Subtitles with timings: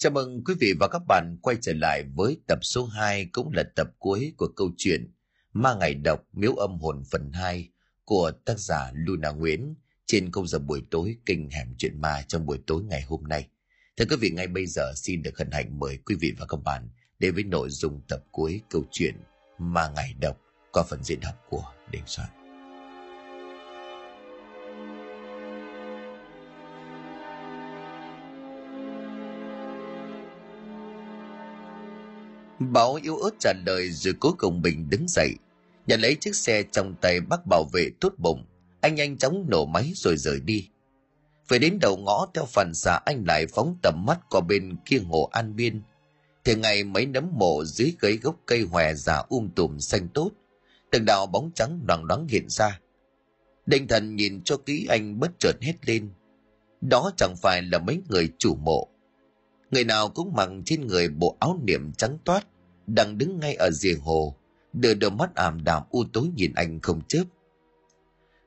[0.00, 3.52] Chào mừng quý vị và các bạn quay trở lại với tập số 2 cũng
[3.52, 5.12] là tập cuối của câu chuyện
[5.52, 7.68] Ma Ngày Độc Miếu Âm Hồn phần 2
[8.04, 9.74] của tác giả Luna Nguyễn
[10.06, 13.48] trên công giờ buổi tối kinh hẻm chuyện ma trong buổi tối ngày hôm nay.
[13.96, 16.60] Thưa quý vị, ngay bây giờ xin được hân hạnh mời quý vị và các
[16.64, 16.88] bạn
[17.18, 19.14] đến với nội dung tập cuối câu chuyện
[19.58, 20.40] Ma Ngày Độc
[20.72, 22.47] qua phần diễn đọc của Đình Soạn.
[32.58, 35.34] Bảo yếu ớt trả lời rồi cuối cùng mình đứng dậy.
[35.86, 38.44] Nhận lấy chiếc xe trong tay bác bảo vệ tốt bụng.
[38.80, 40.68] Anh nhanh chóng nổ máy rồi rời đi.
[41.48, 44.98] Về đến đầu ngõ, theo phản xạ, anh lại phóng tầm mắt qua bên kia
[44.98, 45.82] hồ An Biên.
[46.44, 50.30] Thì ngày mấy nấm mộ dưới gấy gốc cây hòe già um tùm xanh tốt.
[50.90, 52.80] Từng đạo bóng trắng đoàn đoán hiện ra.
[53.66, 56.10] Đinh thần nhìn cho kỹ anh bất chợt hết lên.
[56.80, 58.88] Đó chẳng phải là mấy người chủ mộ
[59.70, 62.46] Người nào cũng mặc trên người bộ áo niệm trắng toát,
[62.86, 64.34] đang đứng ngay ở rìa hồ,
[64.72, 67.24] đưa đôi mắt ảm đạm u tối nhìn anh không chớp.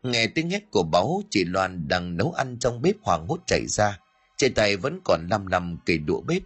[0.04, 3.68] Nghe tiếng hét của báu, chị Loan đang nấu ăn trong bếp hoàng hốt chạy
[3.68, 4.00] ra,
[4.38, 6.42] trên tay vẫn còn lăm lăm cây đũa bếp.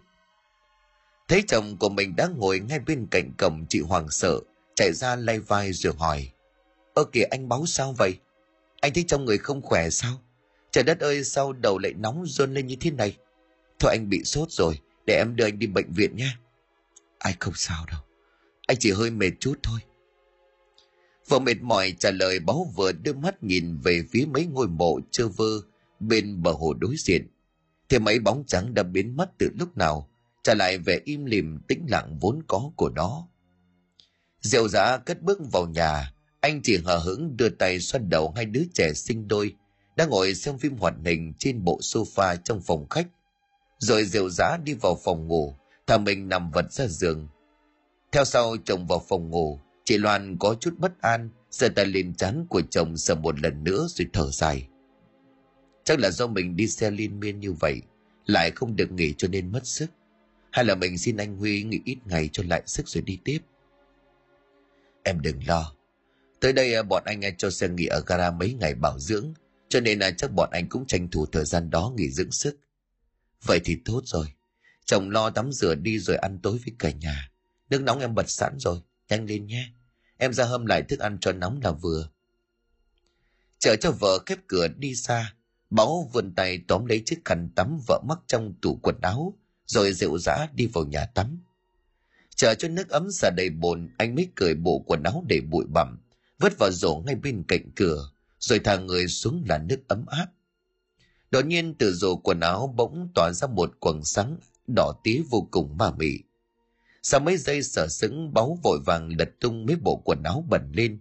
[1.28, 4.40] Thấy chồng của mình đang ngồi ngay bên cạnh cổng chị Hoàng sợ,
[4.74, 6.30] chạy ra lay vai rồi hỏi.
[6.94, 8.14] Ơ kìa anh báo sao vậy?
[8.80, 10.12] Anh thấy trong người không khỏe sao?
[10.70, 13.16] Trời đất ơi sao đầu lại nóng rôn lên như thế này?
[13.78, 16.36] Thôi anh bị sốt rồi, để em đưa anh đi bệnh viện nhé.
[17.18, 18.00] Anh không sao đâu,
[18.66, 19.80] anh chỉ hơi mệt chút thôi.
[21.28, 25.00] Vợ mệt mỏi trả lời báo vừa đưa mắt nhìn về phía mấy ngôi mộ
[25.10, 25.60] chơ vơ
[26.00, 27.26] bên bờ hồ đối diện.
[27.88, 30.10] Thì mấy bóng trắng đã biến mất từ lúc nào,
[30.42, 33.28] trả lại vẻ im lìm tĩnh lặng vốn có của nó.
[34.40, 38.44] Diệu giã cất bước vào nhà, anh chỉ hờ hững đưa tay xoăn đầu hai
[38.44, 39.54] đứa trẻ sinh đôi,
[39.96, 43.08] đang ngồi xem phim hoạt hình trên bộ sofa trong phòng khách
[43.78, 45.54] rồi rượu giá đi vào phòng ngủ
[45.86, 47.28] thả mình nằm vật ra giường.
[48.12, 52.14] Theo sau chồng vào phòng ngủ, chị loan có chút bất an, giơ tay lên
[52.14, 54.68] chán của chồng sờ một lần nữa rồi thở dài.
[55.84, 57.82] Chắc là do mình đi xe liên miên như vậy,
[58.26, 59.90] lại không được nghỉ cho nên mất sức.
[60.50, 63.38] Hay là mình xin anh huy nghỉ ít ngày cho lại sức rồi đi tiếp?
[65.02, 65.72] Em đừng lo.
[66.40, 69.32] Tới đây à, bọn anh à, cho xe nghỉ ở gara mấy ngày bảo dưỡng,
[69.68, 72.56] cho nên là chắc bọn anh cũng tranh thủ thời gian đó nghỉ dưỡng sức.
[73.42, 74.26] Vậy thì tốt rồi.
[74.84, 77.30] Chồng lo tắm rửa đi rồi ăn tối với cả nhà.
[77.70, 78.80] Nước nóng em bật sẵn rồi.
[79.08, 79.72] Nhanh lên nhé.
[80.16, 82.08] Em ra hâm lại thức ăn cho nóng là vừa.
[83.58, 85.34] Chờ cho vợ khép cửa đi xa.
[85.70, 89.34] Báo vươn tay tóm lấy chiếc khăn tắm vợ mắc trong tủ quần áo.
[89.66, 91.42] Rồi rượu rã đi vào nhà tắm.
[92.36, 95.64] Chờ cho nước ấm xả đầy bồn, anh mới cởi bộ quần áo để bụi
[95.68, 95.98] bặm,
[96.38, 100.26] vứt vào rổ ngay bên cạnh cửa, rồi thả người xuống là nước ấm áp.
[101.30, 105.48] Đột nhiên từ rổ quần áo bỗng tỏa ra một quầng sáng đỏ tí vô
[105.50, 106.18] cùng ma mị.
[107.02, 110.72] Sau mấy giây sở sững báu vội vàng lật tung mấy bộ quần áo bẩn
[110.72, 110.98] lên.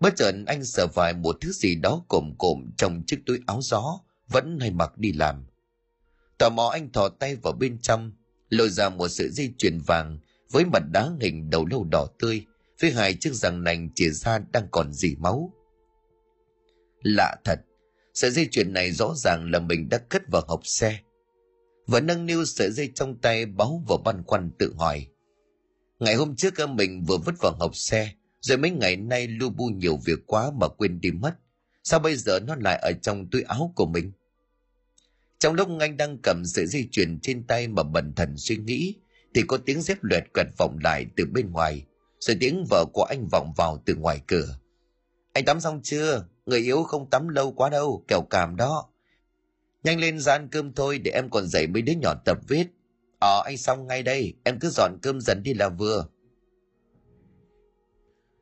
[0.00, 3.60] Bất chợt anh sợ phải một thứ gì đó cồm cộm trong chiếc túi áo
[3.62, 5.44] gió vẫn hay mặc đi làm.
[6.38, 8.12] Tò mò anh thò tay vào bên trong,
[8.48, 10.18] lôi ra một sợi dây chuyền vàng
[10.50, 12.46] với mặt đá hình đầu lâu đỏ tươi,
[12.80, 15.52] với hai chiếc răng nành chìa ra đang còn dì máu.
[17.02, 17.60] Lạ thật,
[18.14, 21.00] Sợi dây chuyền này rõ ràng là mình đã cất vào hộp xe.
[21.86, 25.06] Và nâng niu sợi dây trong tay báo vào băn khoăn tự hỏi.
[25.98, 29.66] Ngày hôm trước mình vừa vứt vào hộp xe, rồi mấy ngày nay lu bu
[29.66, 31.34] nhiều việc quá mà quên đi mất.
[31.84, 34.12] Sao bây giờ nó lại ở trong túi áo của mình?
[35.38, 38.94] Trong lúc anh đang cầm sợi dây chuyền trên tay mà bần thần suy nghĩ,
[39.34, 41.84] thì có tiếng dép luyện quẹt vọng lại từ bên ngoài,
[42.18, 44.58] rồi tiếng vợ của anh vọng vào từ ngoài cửa.
[45.32, 46.26] Anh tắm xong chưa?
[46.46, 48.88] Người yếu không tắm lâu quá đâu, kẻo cảm đó.
[49.82, 52.66] Nhanh lên ra ăn cơm thôi để em còn dạy mấy đứa nhỏ tập viết.
[53.18, 56.06] Ờ anh xong ngay đây, em cứ dọn cơm dần đi là vừa.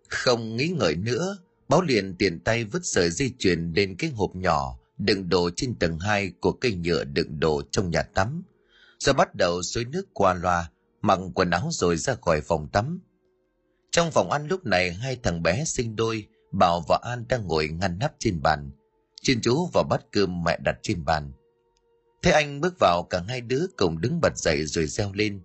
[0.08, 1.38] Không nghĩ ngợi nữa,
[1.68, 5.74] báo liền tiền tay vứt sợi dây chuyền lên cái hộp nhỏ đựng đồ trên
[5.74, 8.42] tầng 2 của cây nhựa đựng đồ trong nhà tắm.
[8.98, 10.70] Rồi bắt đầu xối nước qua loa,
[11.00, 13.00] mặc quần áo rồi ra khỏi phòng tắm.
[13.90, 17.68] Trong phòng ăn lúc này hai thằng bé sinh đôi Bảo và An đang ngồi
[17.68, 18.70] ngăn nắp trên bàn.
[19.22, 21.32] Chuyên chú vào bát cơm mẹ đặt trên bàn.
[22.22, 25.40] Thế anh bước vào cả hai đứa cùng đứng bật dậy rồi reo lên.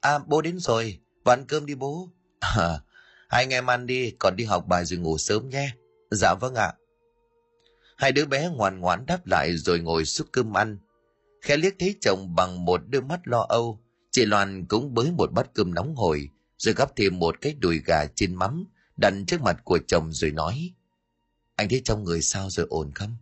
[0.00, 2.08] À bố đến rồi, vào ăn cơm đi bố.
[2.40, 2.80] À,
[3.28, 5.70] hai anh em ăn đi, còn đi học bài rồi ngủ sớm nhé.
[6.10, 6.72] Dạ vâng ạ.
[7.96, 10.78] Hai đứa bé ngoan ngoãn đáp lại rồi ngồi xúc cơm ăn.
[11.42, 15.32] Khẽ liếc thấy chồng bằng một đôi mắt lo âu, chị Loan cũng bới một
[15.32, 16.28] bát cơm nóng hổi,
[16.58, 18.64] rồi gắp thêm một cái đùi gà trên mắm,
[19.00, 20.72] đặt trước mặt của chồng rồi nói
[21.56, 23.16] anh thấy trong người sao rồi ổn không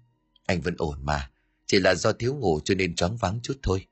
[0.47, 1.31] anh vẫn ổn mà
[1.67, 3.87] chỉ là do thiếu ngủ cho nên choáng váng chút thôi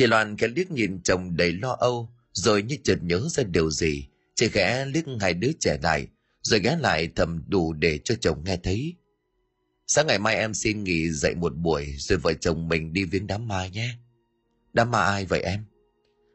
[0.00, 3.70] Chị Loan khẽ liếc nhìn chồng đầy lo âu, rồi như chợt nhớ ra điều
[3.70, 4.06] gì.
[4.34, 6.06] Chị khẽ liếc hai đứa trẻ lại,
[6.42, 8.94] rồi ghé lại thầm đủ để cho chồng nghe thấy.
[9.86, 13.26] Sáng ngày mai em xin nghỉ dậy một buổi, rồi vợ chồng mình đi viếng
[13.26, 13.94] đám ma nhé.
[14.72, 15.64] Đám ma ai vậy em?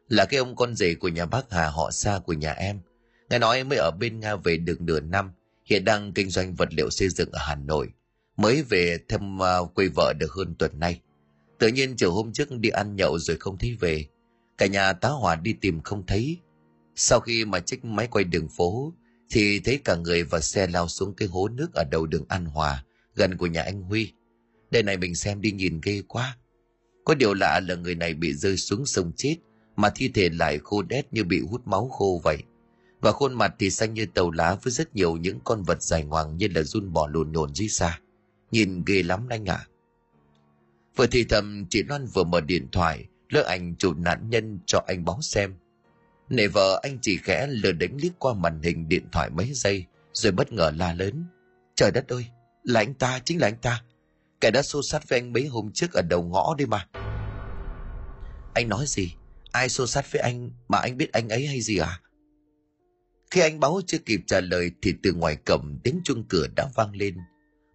[0.08, 2.80] Là cái ông con rể của nhà bác Hà họ xa của nhà em.
[3.30, 5.32] Nghe nói mới ở bên Nga về được nửa năm,
[5.64, 7.88] hiện đang kinh doanh vật liệu xây dựng ở Hà Nội.
[8.36, 11.00] Mới về thăm uh, à, quê vợ được hơn tuần nay.
[11.58, 14.06] Tự nhiên chiều hôm trước đi ăn nhậu rồi không thấy về.
[14.58, 16.38] Cả nhà tá hỏa đi tìm không thấy.
[16.94, 18.92] Sau khi mà trích máy quay đường phố,
[19.30, 22.44] thì thấy cả người và xe lao xuống cái hố nước ở đầu đường An
[22.44, 22.84] Hòa,
[23.14, 24.12] gần của nhà anh Huy.
[24.70, 26.36] Đây này mình xem đi nhìn ghê quá.
[27.04, 29.36] Có điều lạ là người này bị rơi xuống sông chết,
[29.76, 32.42] mà thi thể lại khô đét như bị hút máu khô vậy.
[33.06, 36.04] Và khuôn mặt thì xanh như tàu lá với rất nhiều những con vật dài
[36.04, 38.00] ngoằng như là run bò lùn nhồn dưới xa.
[38.50, 39.54] Nhìn ghê lắm anh ạ.
[39.54, 39.68] À.
[40.96, 44.82] Vừa thì thầm chị Loan vừa mở điện thoại, lỡ ảnh chụp nạn nhân cho
[44.86, 45.54] anh báo xem.
[46.28, 49.84] Nể vợ anh chỉ khẽ lờ đánh liếc qua màn hình điện thoại mấy giây,
[50.12, 51.24] rồi bất ngờ la lớn.
[51.74, 52.26] Trời đất ơi,
[52.62, 53.82] là anh ta, chính là anh ta.
[54.40, 56.88] Kẻ đã xô sát với anh mấy hôm trước ở đầu ngõ đi mà.
[58.54, 59.14] Anh nói gì?
[59.52, 62.00] Ai xô sát với anh mà anh biết anh ấy hay gì à?
[63.30, 66.68] Khi anh báo chưa kịp trả lời thì từ ngoài cổng tiếng chuông cửa đã
[66.74, 67.16] vang lên.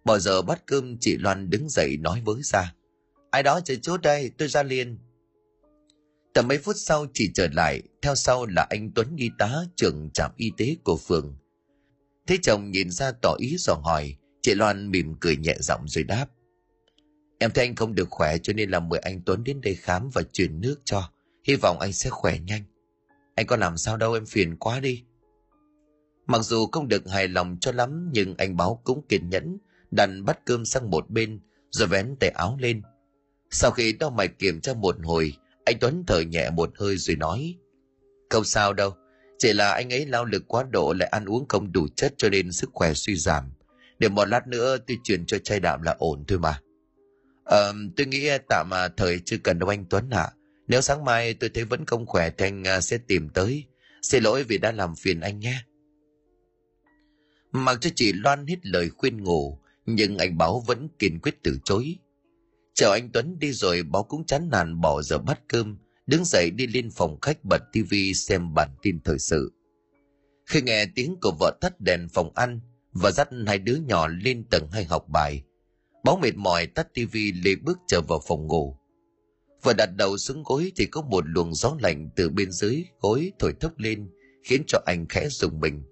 [0.04, 2.74] Bỏ giờ bắt cơm chị Loan đứng dậy nói với ra.
[3.30, 4.98] Ai đó chờ chốt đây, tôi ra liền.
[6.34, 10.10] Tầm mấy phút sau chị trở lại, theo sau là anh Tuấn y tá trưởng
[10.14, 11.36] trạm y tế của phường.
[12.26, 16.04] Thế chồng nhìn ra tỏ ý dò hỏi, chị Loan mỉm cười nhẹ giọng rồi
[16.04, 16.26] đáp.
[17.38, 20.10] Em thấy anh không được khỏe cho nên là mời anh Tuấn đến đây khám
[20.10, 21.12] và truyền nước cho.
[21.44, 22.62] Hy vọng anh sẽ khỏe nhanh.
[23.34, 25.04] Anh có làm sao đâu em phiền quá đi.
[26.32, 29.58] Mặc dù không được hài lòng cho lắm nhưng anh báo cũng kiên nhẫn,
[29.90, 31.40] đành bắt cơm sang một bên
[31.70, 32.82] rồi vén tay áo lên.
[33.50, 37.16] Sau khi đo mạch kiểm tra một hồi, anh Tuấn thở nhẹ một hơi rồi
[37.16, 37.54] nói.
[38.30, 38.94] Không sao đâu,
[39.38, 42.28] chỉ là anh ấy lao lực quá độ lại ăn uống không đủ chất cho
[42.28, 43.52] nên sức khỏe suy giảm.
[43.98, 46.60] Để một lát nữa tôi chuyển cho chai đạm là ổn thôi mà.
[47.44, 50.22] Ờ, tôi nghĩ tạm mà thời chưa cần đâu anh Tuấn ạ.
[50.22, 50.32] À.
[50.68, 53.64] Nếu sáng mai tôi thấy vẫn không khỏe thì anh à, sẽ tìm tới.
[54.02, 55.62] Xin lỗi vì đã làm phiền anh nhé.
[57.52, 61.58] Mặc cho chị Loan hết lời khuyên ngủ, nhưng anh Báo vẫn kiên quyết từ
[61.64, 61.96] chối.
[62.74, 66.50] Chờ anh Tuấn đi rồi Báo cũng chán nản bỏ giờ bắt cơm, đứng dậy
[66.50, 69.52] đi lên phòng khách bật tivi xem bản tin thời sự.
[70.46, 72.60] Khi nghe tiếng của vợ tắt đèn phòng ăn
[72.92, 75.42] và dắt hai đứa nhỏ lên tầng hay học bài,
[76.04, 78.76] Báo mệt mỏi tắt tivi lê bước trở vào phòng ngủ.
[79.62, 83.32] Vừa đặt đầu xuống gối thì có một luồng gió lạnh từ bên dưới gối
[83.38, 84.10] thổi thốc lên,
[84.44, 85.82] khiến cho anh khẽ rùng mình.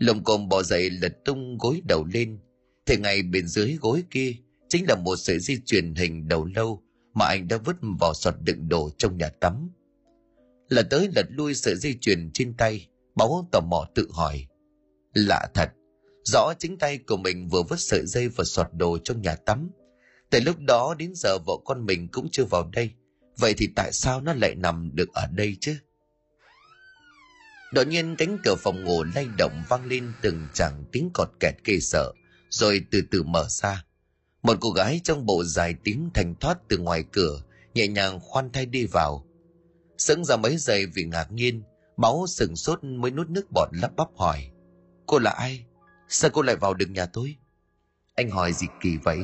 [0.00, 2.38] Lồng cồm bò dậy lật tung gối đầu lên,
[2.86, 4.34] thì ngay bên dưới gối kia
[4.68, 6.82] chính là một sợi dây chuyền hình đầu lâu
[7.14, 9.70] mà anh đã vứt vào sọt đựng đồ trong nhà tắm.
[10.68, 14.46] Lật tới lật lui sợi dây chuyền trên tay, báu tò mò tự hỏi.
[15.14, 15.68] Lạ thật,
[16.24, 19.70] rõ chính tay của mình vừa vứt sợi dây vào sọt đồ trong nhà tắm.
[20.30, 22.90] Từ lúc đó đến giờ vợ con mình cũng chưa vào đây.
[23.38, 25.76] Vậy thì tại sao nó lại nằm được ở đây chứ?
[27.72, 31.54] Đột nhiên cánh cửa phòng ngủ lay động vang lên từng chàng tiếng cọt kẹt
[31.64, 32.12] kê sợ,
[32.50, 33.84] rồi từ từ mở ra.
[34.42, 37.42] Một cô gái trong bộ dài tím thành thoát từ ngoài cửa,
[37.74, 39.26] nhẹ nhàng khoan thai đi vào.
[39.98, 41.62] Sững ra mấy giây vì ngạc nhiên,
[41.96, 44.50] máu sừng sốt mới nuốt nước bọt lắp bắp hỏi.
[45.06, 45.64] Cô là ai?
[46.08, 47.36] Sao cô lại vào được nhà tôi?
[48.14, 49.18] Anh hỏi gì kỳ vậy?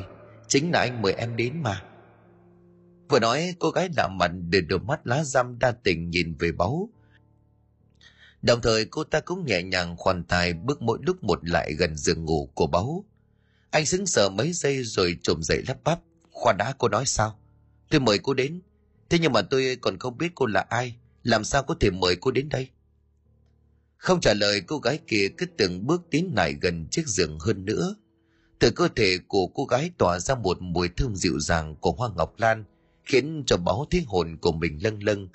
[0.47, 1.83] Chính là anh mời em đến mà.
[3.09, 6.51] Vừa nói cô gái lạ mặt để đôi mắt lá răm đa tình nhìn về
[6.51, 6.89] báu.
[8.41, 11.95] Đồng thời cô ta cũng nhẹ nhàng khoan tài bước mỗi lúc một lại gần
[11.97, 13.05] giường ngủ của báu.
[13.69, 15.99] Anh sững sờ mấy giây rồi trồm dậy lắp bắp.
[16.31, 17.39] Khoan đã cô nói sao?
[17.89, 18.61] Tôi mời cô đến.
[19.09, 20.95] Thế nhưng mà tôi còn không biết cô là ai.
[21.23, 22.69] Làm sao có thể mời cô đến đây?
[23.97, 27.65] Không trả lời cô gái kia cứ từng bước tiến lại gần chiếc giường hơn
[27.65, 27.95] nữa.
[28.59, 32.09] Từ cơ thể của cô gái tỏa ra một mùi thơm dịu dàng của hoa
[32.15, 32.63] ngọc lan,
[33.05, 35.27] khiến cho báo thấy hồn của mình lâng lâng.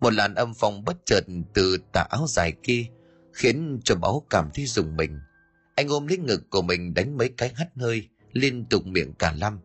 [0.00, 2.84] Một làn âm phong bất chợt từ tà áo dài kia,
[3.32, 5.18] khiến cho báo cảm thấy rùng mình.
[5.74, 9.34] Anh ôm lấy ngực của mình đánh mấy cái hắt hơi, liên tục miệng cả
[9.40, 9.58] lăm.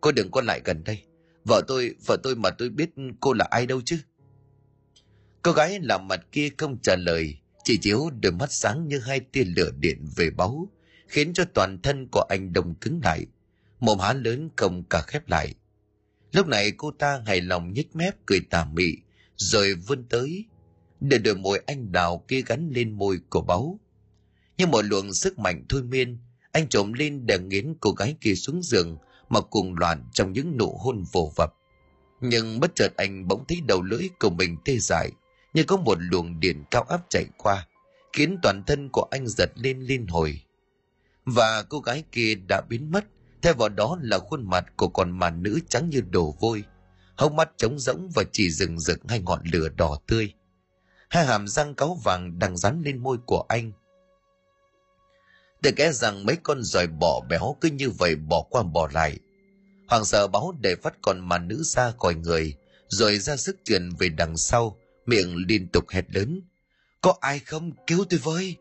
[0.00, 1.02] Cô đừng có lại gần đây.
[1.44, 3.98] Vợ tôi, vợ tôi mà tôi biết cô là ai đâu chứ.
[5.42, 9.20] Cô gái làm mặt kia không trả lời, chỉ chiếu đôi mắt sáng như hai
[9.20, 10.68] tia lửa điện về báu,
[11.06, 13.26] khiến cho toàn thân của anh đông cứng lại.
[13.80, 15.54] Mồm há lớn không cả khép lại.
[16.32, 18.96] Lúc này cô ta hài lòng nhếch mép cười tà mị,
[19.38, 20.44] rồi vươn tới,
[21.00, 23.80] để đôi môi anh đào kia gắn lên môi của báu.
[24.58, 26.18] Như một luồng sức mạnh thôi miên,
[26.52, 30.56] anh trộm lên để nghiến cô gái kia xuống giường mà cùng loạn trong những
[30.56, 31.54] nụ hôn vồ vập.
[32.20, 35.10] Nhưng bất chợt anh bỗng thấy đầu lưỡi của mình tê dại,
[35.54, 37.66] như có một luồng điện cao áp chạy qua,
[38.12, 40.40] khiến toàn thân của anh giật lên liên hồi.
[41.24, 43.04] Và cô gái kia đã biến mất,
[43.42, 46.64] thay vào đó là khuôn mặt của con mà nữ trắng như đổ vôi,
[47.18, 50.32] hốc mắt trống rỗng và chỉ rừng rực hai ngọn lửa đỏ tươi.
[51.08, 53.72] Hai hàm răng cáu vàng đang dán lên môi của anh.
[55.62, 59.18] Từ kẽ rằng mấy con giòi bỏ béo cứ như vậy bỏ qua bỏ lại.
[59.88, 62.56] Hoàng sợ báo để phát con mà nữ ra khỏi người,
[62.88, 66.40] rồi ra sức truyền về đằng sau, miệng liên tục hét lớn.
[67.00, 68.56] Có ai không cứu tôi với?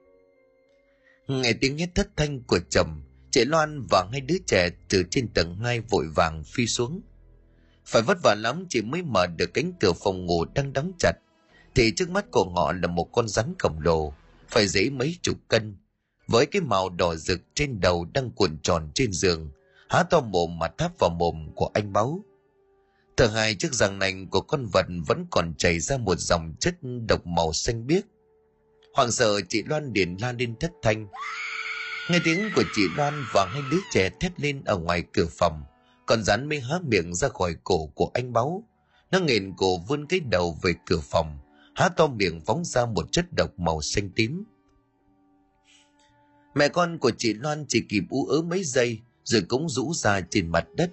[1.28, 5.28] Nghe tiếng hét thất thanh của chồng, chị Loan và hai đứa trẻ từ trên
[5.34, 7.02] tầng hai vội vàng phi xuống.
[7.88, 11.14] Phải vất vả lắm chị mới mở được cánh cửa phòng ngủ đang đóng chặt,
[11.76, 14.14] thì trước mắt của họ là một con rắn khổng lồ,
[14.50, 15.78] phải dễ mấy chục cân,
[16.28, 19.50] với cái màu đỏ rực trên đầu đang cuộn tròn trên giường,
[19.90, 22.24] há to mồm mà tháp vào mồm của anh báu
[23.18, 26.76] Thở hai chiếc răng nành của con vật vẫn còn chảy ra một dòng chất
[27.08, 28.04] độc màu xanh biếc.
[28.94, 31.08] Hoàng sợ chị Loan điền la lên thất thanh.
[32.10, 35.64] Nghe tiếng của chị Loan và hai đứa trẻ thét lên ở ngoài cửa phòng,
[36.08, 38.64] còn rắn mới há miệng ra khỏi cổ của anh báu.
[39.12, 41.38] Nó nghền cổ vươn cái đầu về cửa phòng,
[41.76, 44.44] há to miệng phóng ra một chất độc màu xanh tím.
[46.56, 50.22] Mẹ con của chị Loan chỉ kịp ú ớ mấy giây rồi cũng rũ ra
[50.22, 50.92] trên mặt đất.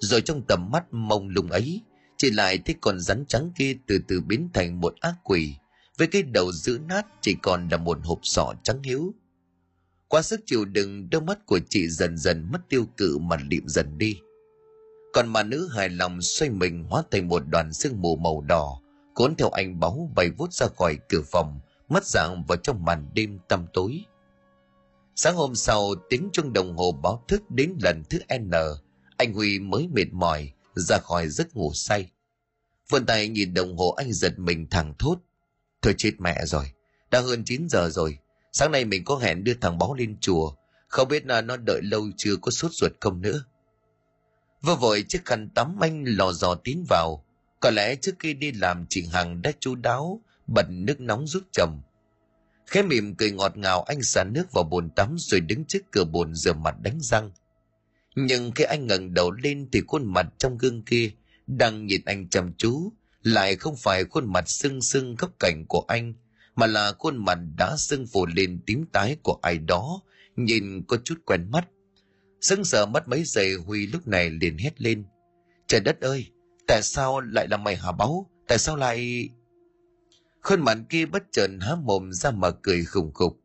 [0.00, 1.80] Rồi trong tầm mắt mông lung ấy,
[2.16, 5.54] chị lại thấy con rắn trắng kia từ từ biến thành một ác quỷ,
[5.98, 9.14] với cái đầu giữ nát chỉ còn là một hộp sọ trắng hiếu.
[10.10, 13.68] Qua sức chịu đựng, đôi mắt của chị dần dần mất tiêu cự mà lịm
[13.68, 14.20] dần đi.
[15.12, 18.80] Còn mà nữ hài lòng xoay mình hóa thành một đoàn sương mù màu đỏ,
[19.14, 23.10] cuốn theo anh báu bay vút ra khỏi cửa phòng, mất dạng vào trong màn
[23.14, 24.04] đêm tăm tối.
[25.16, 28.50] Sáng hôm sau, tiếng chuông đồng hồ báo thức đến lần thứ N,
[29.16, 32.10] anh Huy mới mệt mỏi, ra khỏi giấc ngủ say.
[32.88, 35.16] Vươn tay nhìn đồng hồ anh giật mình thẳng thốt.
[35.82, 36.72] Thôi chết mẹ rồi,
[37.10, 38.18] đã hơn 9 giờ rồi.
[38.52, 40.54] Sáng nay mình có hẹn đưa thằng báo lên chùa,
[40.88, 43.44] không biết là nó đợi lâu chưa có sốt ruột không nữa.
[44.62, 47.24] Vừa vội chiếc khăn tắm anh lò dò tiến vào.
[47.60, 51.42] Có lẽ trước khi đi làm chị Hằng đã chú đáo, bật nước nóng giúp
[51.52, 51.82] chồng
[52.70, 56.04] Khẽ mỉm cười ngọt ngào anh xả nước vào bồn tắm rồi đứng trước cửa
[56.04, 57.30] bồn rửa mặt đánh răng.
[58.14, 61.10] Nhưng khi anh ngẩng đầu lên thì khuôn mặt trong gương kia
[61.46, 62.92] đang nhìn anh chăm chú,
[63.22, 66.14] lại không phải khuôn mặt sưng sưng góc cạnh của anh,
[66.60, 70.02] mà là khuôn mặt đã sưng phù lên tím tái của ai đó,
[70.36, 71.68] nhìn có chút quen mắt.
[72.40, 75.04] Sưng sờ mất mấy giây Huy lúc này liền hét lên.
[75.66, 76.26] Trời đất ơi,
[76.66, 78.30] tại sao lại là mày hả báu?
[78.48, 79.28] Tại sao lại...
[80.42, 83.40] Khuôn mặt kia bất chợt há mồm ra mà cười khùng khục.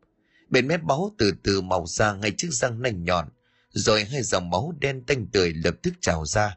[0.48, 3.28] Bên mép máu từ từ màu ra ngay chiếc răng nanh nhọn,
[3.70, 6.56] rồi hai dòng máu đen tanh tươi lập tức trào ra.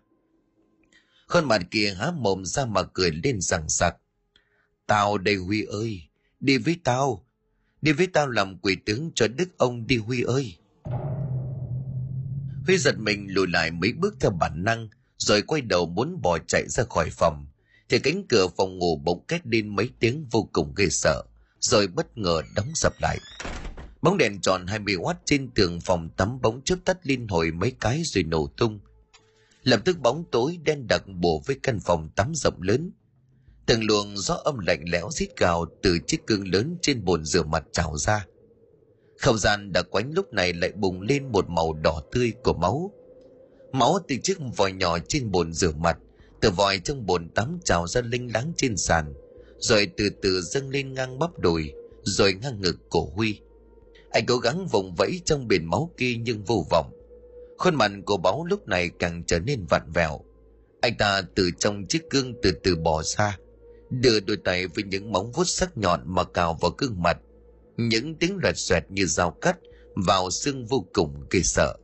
[1.27, 3.95] Khuôn mặt kia há mồm ra mà cười lên rằng sặc.
[4.87, 6.08] Tao đây Huy ơi,
[6.39, 7.25] đi với tao.
[7.81, 10.55] Đi với tao làm quỷ tướng cho đức ông đi Huy ơi.
[12.65, 16.37] Huy giật mình lùi lại mấy bước theo bản năng, rồi quay đầu muốn bỏ
[16.47, 17.45] chạy ra khỏi phòng
[17.89, 21.23] thì cánh cửa phòng ngủ bỗng két lên mấy tiếng vô cùng ghê sợ,
[21.59, 23.17] rồi bất ngờ đóng sập lại.
[24.01, 28.01] Bóng đèn tròn 20W trên tường phòng tắm bóng chớp tắt liên hồi mấy cái
[28.05, 28.79] rồi nổ tung.
[29.63, 32.91] Lập tức bóng tối đen đặc bổ với căn phòng tắm rộng lớn.
[33.69, 37.43] Từng luồng gió âm lạnh lẽo rít gào từ chiếc gương lớn trên bồn rửa
[37.43, 38.25] mặt trào ra.
[39.17, 42.91] Không gian đã quánh lúc này lại bùng lên một màu đỏ tươi của máu.
[43.71, 45.97] Máu từ chiếc vòi nhỏ trên bồn rửa mặt,
[46.41, 49.13] từ vòi trong bồn tắm trào ra linh láng trên sàn,
[49.57, 51.73] rồi từ từ dâng lên ngang bắp đùi,
[52.03, 53.39] rồi ngang ngực cổ huy
[54.11, 56.91] anh cố gắng vùng vẫy trong biển máu kia nhưng vô vọng
[57.57, 60.21] khuôn mặt của báu lúc này càng trở nên vặn vẹo
[60.81, 63.37] anh ta từ trong chiếc gương từ từ bỏ ra
[63.89, 67.17] đưa đôi tay với những móng vuốt sắc nhọn mà cào vào gương mặt.
[67.77, 69.57] Những tiếng loẹt xoẹt như dao cắt
[69.95, 71.77] vào xương vô cùng kỳ sợ.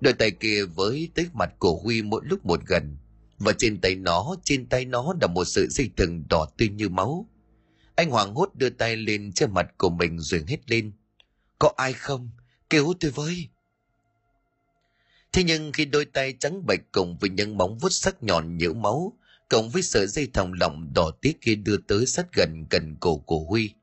[0.00, 2.96] Đôi tay kia với tới mặt của huy mỗi lúc một gần,
[3.38, 6.88] và trên tay nó, trên tay nó là một sợi dây thừng đỏ tươi như
[6.88, 7.28] máu.
[7.94, 10.92] Anh hoàng hốt đưa tay lên trên mặt của mình rồi hết lên.
[11.58, 12.30] Có ai không?
[12.70, 13.48] Cứu tôi với.
[15.32, 18.74] Thế nhưng khi đôi tay trắng bệch cùng với những móng vuốt sắc nhọn nhiễu
[18.74, 19.18] máu
[19.50, 23.16] cộng với sợi dây thòng lọng đỏ tía kia đưa tới sát gần gần cổ
[23.18, 23.74] của huy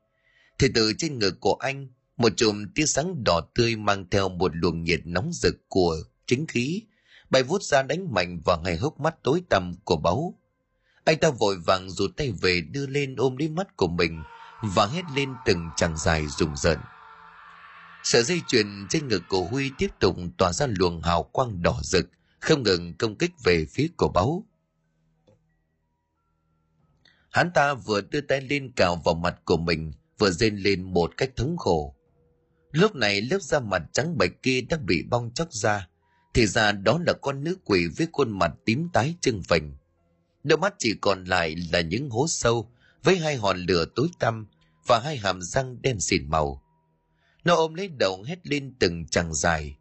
[0.58, 4.56] thì từ trên ngực của anh một chùm tia sáng đỏ tươi mang theo một
[4.56, 5.96] luồng nhiệt nóng rực của
[6.26, 6.82] chính khí
[7.30, 10.34] bay vút ra đánh mạnh vào ngay hốc mắt tối tăm của báu.
[11.04, 14.22] Anh ta vội vàng rụt tay về đưa lên ôm lấy mắt của mình
[14.62, 16.78] và hét lên từng chàng dài rùng rợn.
[18.02, 21.80] Sợi dây chuyền trên ngực của Huy tiếp tục tỏa ra luồng hào quang đỏ
[21.82, 22.08] rực,
[22.40, 24.44] không ngừng công kích về phía của báu.
[27.38, 31.16] Hắn ta vừa đưa tay lên cào vào mặt của mình, vừa rên lên một
[31.16, 31.94] cách thống khổ.
[32.72, 35.88] Lúc này lớp da mặt trắng bệch kia đã bị bong chóc ra,
[36.34, 39.76] thì ra đó là con nữ quỷ với khuôn mặt tím tái trưng phình.
[40.44, 42.70] Đôi mắt chỉ còn lại là những hố sâu
[43.02, 44.46] với hai hòn lửa tối tăm
[44.86, 46.62] và hai hàm răng đen xỉn màu.
[47.44, 49.76] Nó ôm lấy đầu hét lên từng chằng dài.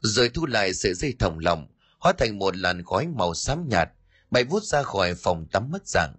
[0.00, 1.66] Rồi thu lại sợi dây thòng lọng,
[1.98, 3.90] hóa thành một làn khói màu xám nhạt,
[4.30, 6.14] bay vút ra khỏi phòng tắm mất dạng.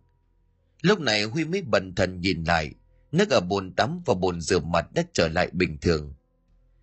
[0.82, 2.72] Lúc này Huy mới bần thần nhìn lại,
[3.12, 6.14] nước ở bồn tắm và bồn rửa mặt đã trở lại bình thường.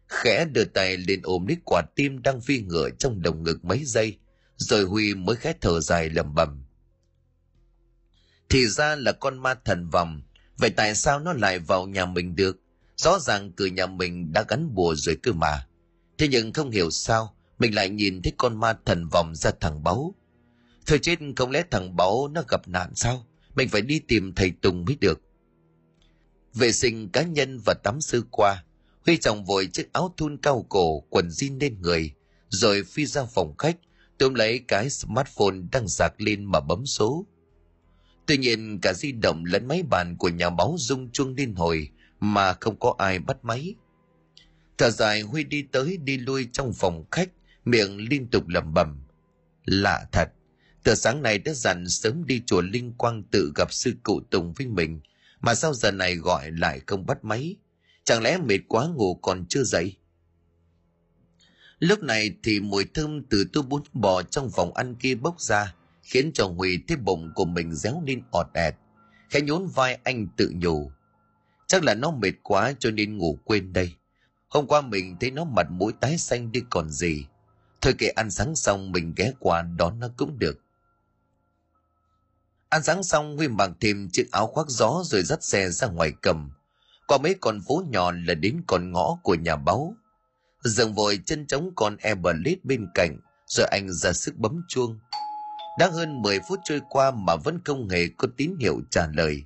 [0.09, 3.85] Khẽ đưa tay lên ôm lấy quả tim đang phi ngựa trong đồng ngực mấy
[3.85, 4.19] giây,
[4.57, 6.64] rồi Huy mới khẽ thở dài lầm bầm.
[8.49, 10.23] Thì ra là con ma thần vòng,
[10.59, 12.57] vậy tại sao nó lại vào nhà mình được?
[12.97, 15.67] Rõ ràng cửa nhà mình đã gắn bùa rồi cơ mà.
[16.19, 19.83] Thế nhưng không hiểu sao, mình lại nhìn thấy con ma thần vòng ra thằng
[19.83, 20.14] báu.
[20.87, 23.26] Thôi chết không lẽ thằng báu nó gặp nạn sao?
[23.59, 25.21] Mình phải đi tìm thầy Tùng mới được.
[26.55, 28.65] Vệ sinh cá nhân và tắm sư qua,
[29.07, 32.12] Huy chồng vội chiếc áo thun cao cổ, quần jean lên người,
[32.49, 33.77] rồi phi ra phòng khách,
[34.19, 37.27] tôm lấy cái smartphone đang sạc lên mà bấm số.
[38.27, 41.91] Tuy nhiên cả di động lẫn máy bàn của nhà báo rung chuông liên hồi
[42.21, 43.75] mà không có ai bắt máy.
[44.79, 47.31] Thở dài Huy đi tới đi lui trong phòng khách,
[47.65, 49.00] miệng liên tục lẩm bẩm.
[49.65, 50.29] Lạ thật,
[50.82, 54.52] từ sáng nay đã dặn sớm đi chùa Linh Quang tự gặp sư cụ Tùng
[54.52, 55.00] với mình,
[55.40, 57.56] mà sao giờ này gọi lại không bắt máy?
[58.04, 59.97] Chẳng lẽ mệt quá ngủ còn chưa dậy?
[61.78, 65.75] Lúc này thì mùi thơm từ tô bún bò trong phòng ăn kia bốc ra,
[66.02, 68.75] khiến cho Huy thấy bụng của mình réo lên ọt ẹt.
[69.30, 70.90] Khẽ nhún vai anh tự nhủ.
[71.66, 73.92] Chắc là nó mệt quá cho nên ngủ quên đây.
[74.49, 77.25] Hôm qua mình thấy nó mặt mũi tái xanh đi còn gì.
[77.80, 80.61] Thôi kệ ăn sáng xong mình ghé qua đón nó cũng được.
[82.68, 86.12] Ăn sáng xong Huy mặc thêm chiếc áo khoác gió rồi dắt xe ra ngoài
[86.22, 86.50] cầm.
[87.07, 89.94] Qua mấy con phố nhỏ là đến con ngõ của nhà báu.
[90.64, 94.98] Dừng vội chân trống con Everlit bên cạnh rồi anh ra sức bấm chuông.
[95.78, 99.44] Đã hơn 10 phút trôi qua mà vẫn không hề có tín hiệu trả lời.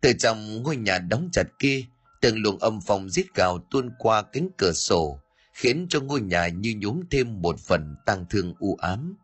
[0.00, 1.84] Từ trong ngôi nhà đóng chặt kia,
[2.20, 5.20] từng luồng âm phòng rít gào tuôn qua cánh cửa sổ,
[5.54, 9.14] khiến cho ngôi nhà như nhúm thêm một phần tang thương u ám.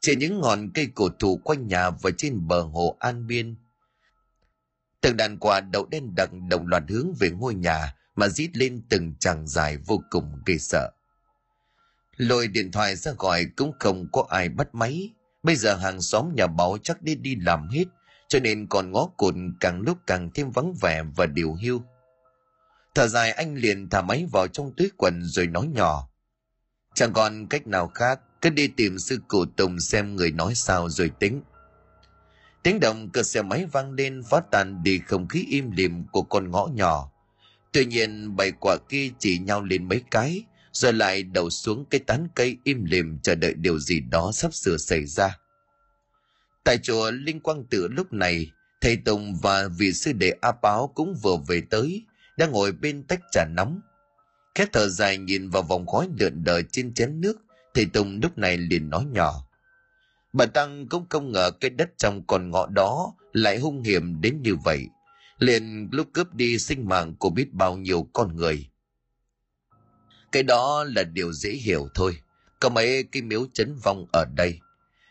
[0.00, 3.56] Trên những ngọn cây cổ thụ quanh nhà và trên bờ hồ An Biên,
[5.00, 8.82] từng đàn quà đậu đen đặc đồng loạt hướng về ngôi nhà mà rít lên
[8.88, 10.90] từng chàng dài vô cùng ghê sợ.
[12.16, 15.10] Lôi điện thoại ra gọi cũng không có ai bắt máy.
[15.42, 17.84] Bây giờ hàng xóm nhà báo chắc đi đi làm hết,
[18.28, 21.82] cho nên còn ngó cụt càng lúc càng thêm vắng vẻ và điều hưu.
[22.94, 26.08] Thở dài anh liền thả máy vào trong túi quần rồi nói nhỏ.
[26.94, 30.88] Chẳng còn cách nào khác, cứ đi tìm sư cụ Tùng xem người nói sao
[30.88, 31.42] rồi tính.
[32.62, 36.22] Tiếng động cửa xe máy vang lên phá tan đi không khí im lìm của
[36.22, 37.10] con ngõ nhỏ.
[37.72, 42.00] Tuy nhiên bảy quả kia chỉ nhau lên mấy cái, rồi lại đầu xuống cái
[42.00, 45.38] tán cây im lìm chờ đợi điều gì đó sắp sửa xảy ra.
[46.64, 48.50] Tại chùa Linh Quang Tự lúc này,
[48.80, 52.04] thầy Tùng và vị sư đệ A Báo cũng vừa về tới,
[52.36, 53.80] đang ngồi bên tách trà nóng.
[54.54, 57.36] Khét thở dài nhìn vào vòng khói lượn đờ trên chén nước,
[57.74, 59.46] thầy Tùng lúc này liền nói nhỏ.
[60.32, 64.42] Bà Tăng cũng không ngờ cái đất trong con ngõ đó lại hung hiểm đến
[64.42, 64.86] như vậy.
[65.38, 68.68] Liền lúc cướp đi sinh mạng của biết bao nhiêu con người.
[70.32, 72.16] Cái đó là điều dễ hiểu thôi.
[72.60, 74.58] Có mấy cái miếu chấn vong ở đây.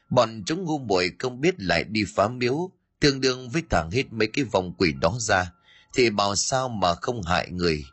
[0.10, 4.14] Bọn chúng ngu muội không biết lại đi phá miếu, tương đương với thẳng hết
[4.14, 5.52] mấy cái vòng quỷ đó ra,
[5.94, 7.84] thì bảo sao mà không hại người.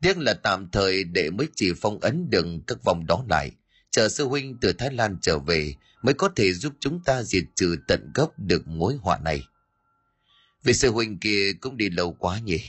[0.00, 3.50] Tiếc là tạm thời để mới chỉ phong ấn đừng các vòng đó lại,
[3.96, 7.44] chờ sư huynh từ Thái Lan trở về mới có thể giúp chúng ta diệt
[7.54, 9.46] trừ tận gốc được mối họa này.
[10.64, 12.60] Vì sư huynh kia cũng đi lâu quá nhỉ.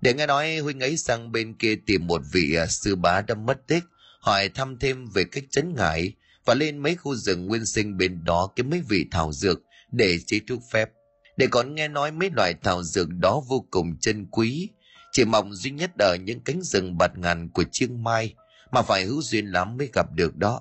[0.00, 3.34] Để nghe nói huynh ấy sang bên kia tìm một vị à, sư bá đã
[3.34, 3.84] mất tích,
[4.20, 6.12] hỏi thăm thêm về cách chấn ngại
[6.44, 9.60] và lên mấy khu rừng nguyên sinh bên đó kiếm mấy vị thảo dược
[9.92, 10.90] để chế thuốc phép.
[11.36, 14.68] Để còn nghe nói mấy loại thảo dược đó vô cùng chân quý,
[15.12, 18.34] chỉ mong duy nhất ở những cánh rừng bạt ngàn của Chiang Mai
[18.70, 20.60] mà phải hữu duyên lắm mới gặp được đó.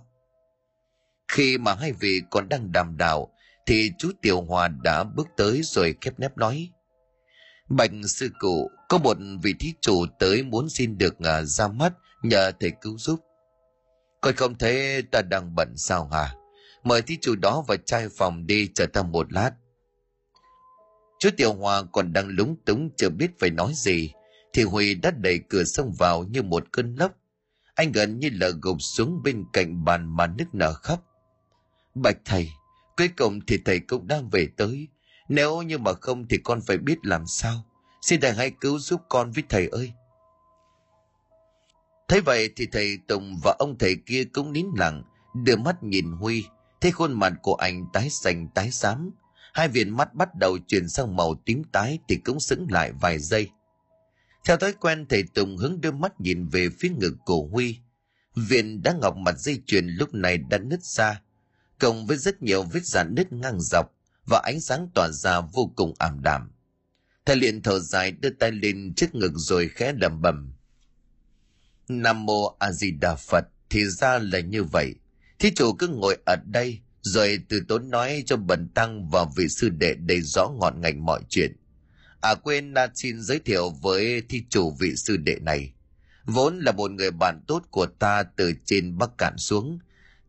[1.28, 3.34] Khi mà hai vị còn đang đàm đạo,
[3.66, 6.72] thì chú Tiểu Hòa đã bước tới rồi khép nép nói.
[7.70, 11.94] Bạch sư cụ, có một vị thí chủ tới muốn xin được à, ra mắt
[12.24, 13.20] nhờ thầy cứu giúp.
[14.22, 16.34] Coi không thấy ta đang bận sao hả?
[16.84, 19.52] Mời thí chủ đó vào trai phòng đi chờ ta một lát.
[21.20, 24.14] Chú Tiểu Hòa còn đang lúng túng chưa biết phải nói gì,
[24.54, 27.12] thì Huy đã đẩy cửa xông vào như một cơn lốc.
[27.78, 31.00] Anh gần như là gục xuống bên cạnh bàn mà nức nở khóc.
[31.96, 32.50] Bạch thầy,
[32.98, 34.88] Cuối cùng thì thầy cũng đang về tới.
[35.30, 37.64] Nếu như mà không thì con phải biết làm sao.
[38.02, 39.92] Xin thầy hãy cứu giúp con với thầy ơi.
[42.08, 45.04] Thấy vậy thì thầy Tùng và ông thầy kia cũng nín lặng,
[45.44, 46.46] đưa mắt nhìn Huy,
[46.82, 49.12] thấy khuôn mặt của anh tái xanh tái xám.
[49.54, 53.20] Hai viên mắt bắt đầu chuyển sang màu tím tái thì cũng sững lại vài
[53.20, 53.50] giây.
[54.48, 57.78] Theo thói quen thầy Tùng hướng đôi mắt nhìn về phía ngực cổ Huy.
[58.36, 61.22] Viên đã ngọc mặt dây chuyền lúc này đã nứt ra,
[61.80, 63.86] cộng với rất nhiều vết dạn nứt ngang dọc
[64.26, 66.52] và ánh sáng tỏa ra vô cùng ảm đạm.
[67.26, 70.54] Thầy liền thở dài đưa tay lên trước ngực rồi khẽ đầm bầm
[71.88, 74.96] Nam mô A Di Đà Phật thì ra là như vậy.
[75.40, 79.48] Thí chủ cứ ngồi ở đây rồi từ tốn nói cho bần tăng và vị
[79.48, 81.56] sư đệ đầy rõ ngọn ngành mọi chuyện.
[82.22, 85.74] À quên là xin giới thiệu với thi chủ vị sư đệ này.
[86.26, 89.80] Vốn là một người bạn tốt của ta từ trên Bắc Cạn xuống.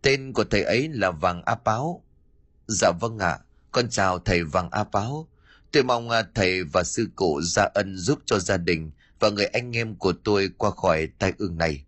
[0.03, 2.05] Tên của thầy ấy là Vàng A Páo.
[2.67, 3.39] Dạ vâng ạ,
[3.73, 5.29] con chào thầy Vàng A Páo.
[5.73, 9.47] Tôi mong à, thầy và sư cụ ra ân giúp cho gia đình và người
[9.47, 11.85] anh em của tôi qua khỏi tai ương này.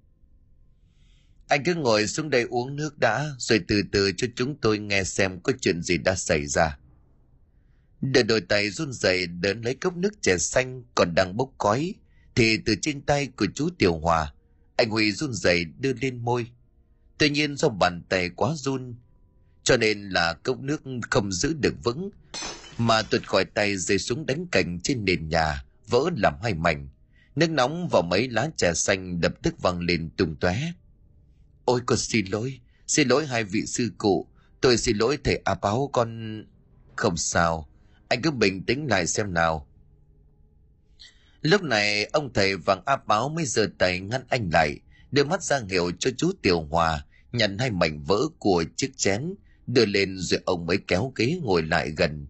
[1.48, 5.04] Anh cứ ngồi xuống đây uống nước đã, rồi từ từ cho chúng tôi nghe
[5.04, 6.78] xem có chuyện gì đã xảy ra.
[8.00, 11.94] Đợi đôi tay run rẩy đến lấy cốc nước chè xanh còn đang bốc khói,
[12.34, 14.32] thì từ trên tay của chú Tiểu Hòa,
[14.76, 16.46] anh Huy run rẩy đưa lên môi.
[17.18, 18.94] Tuy nhiên do bàn tay quá run,
[19.62, 22.10] cho nên là cốc nước không giữ được vững,
[22.78, 26.88] mà tuột khỏi tay rơi xuống đánh cành trên nền nhà, vỡ làm hai mảnh.
[27.36, 30.72] Nước nóng và mấy lá trà xanh lập tức văng lên tung tóe.
[31.64, 34.26] Ôi con xin lỗi, xin lỗi hai vị sư cụ,
[34.60, 36.44] tôi xin lỗi thầy A Báo con...
[36.96, 37.68] Không sao,
[38.11, 39.66] anh cứ bình tĩnh lại xem nào.
[41.42, 44.79] Lúc này ông thầy vàng A Báo mới giơ tay ngăn anh lại,
[45.11, 49.35] đưa mắt ra hiệu cho chú Tiểu Hòa nhận hai mảnh vỡ của chiếc chén,
[49.66, 52.27] đưa lên rồi ông mới kéo ghế ngồi lại gần.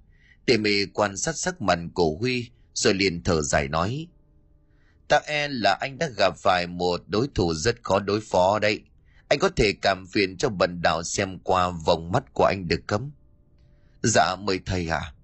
[0.47, 4.07] Tỉ mỉ quan sát sắc mặt của Huy, rồi liền thở dài nói.
[5.09, 8.83] Ta e là anh đã gặp phải một đối thủ rất khó đối phó đây.
[9.29, 12.81] Anh có thể cảm phiền cho bần đạo xem qua vòng mắt của anh được
[12.87, 13.11] cấm.
[14.03, 15.15] Dạ mời thầy à.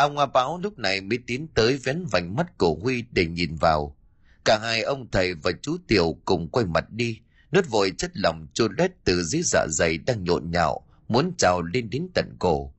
[0.00, 3.56] Ông a Báo lúc này mới tiến tới vén vành mắt của Huy để nhìn
[3.56, 3.96] vào.
[4.44, 7.18] Cả hai ông thầy và chú Tiểu cùng quay mặt đi,
[7.52, 11.62] nuốt vội chất lòng chôn lết từ dưới dạ dày đang nhộn nhạo, muốn trào
[11.62, 12.72] lên đến tận cổ.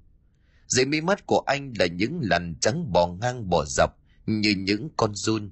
[0.67, 4.89] Dưới mí mắt của anh là những lằn trắng bò ngang bò dọc như những
[4.97, 5.51] con run.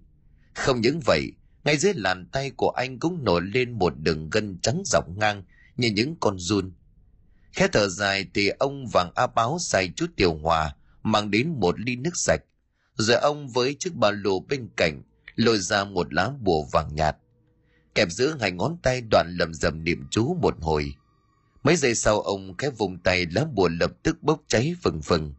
[0.54, 1.32] Không những vậy,
[1.64, 5.44] ngay dưới làn tay của anh cũng nổi lên một đường gân trắng dọc ngang
[5.78, 6.72] như những con run.
[7.52, 11.80] Khẽ thở dài thì ông vàng A báo xài chút tiểu hòa mang đến một
[11.80, 12.42] ly nước sạch.
[12.96, 15.04] Rồi ông với chiếc ba lô bên cạnh,
[15.36, 17.18] lôi ra một lá bùa vàng nhạt.
[17.96, 20.94] Kẹp giữa hai ngón tay đoạn lầm rầm niệm chú một hồi.
[21.64, 25.34] Mấy giây sau ông khép vùng tay, lá bùa lập tức bốc cháy phừng phừng.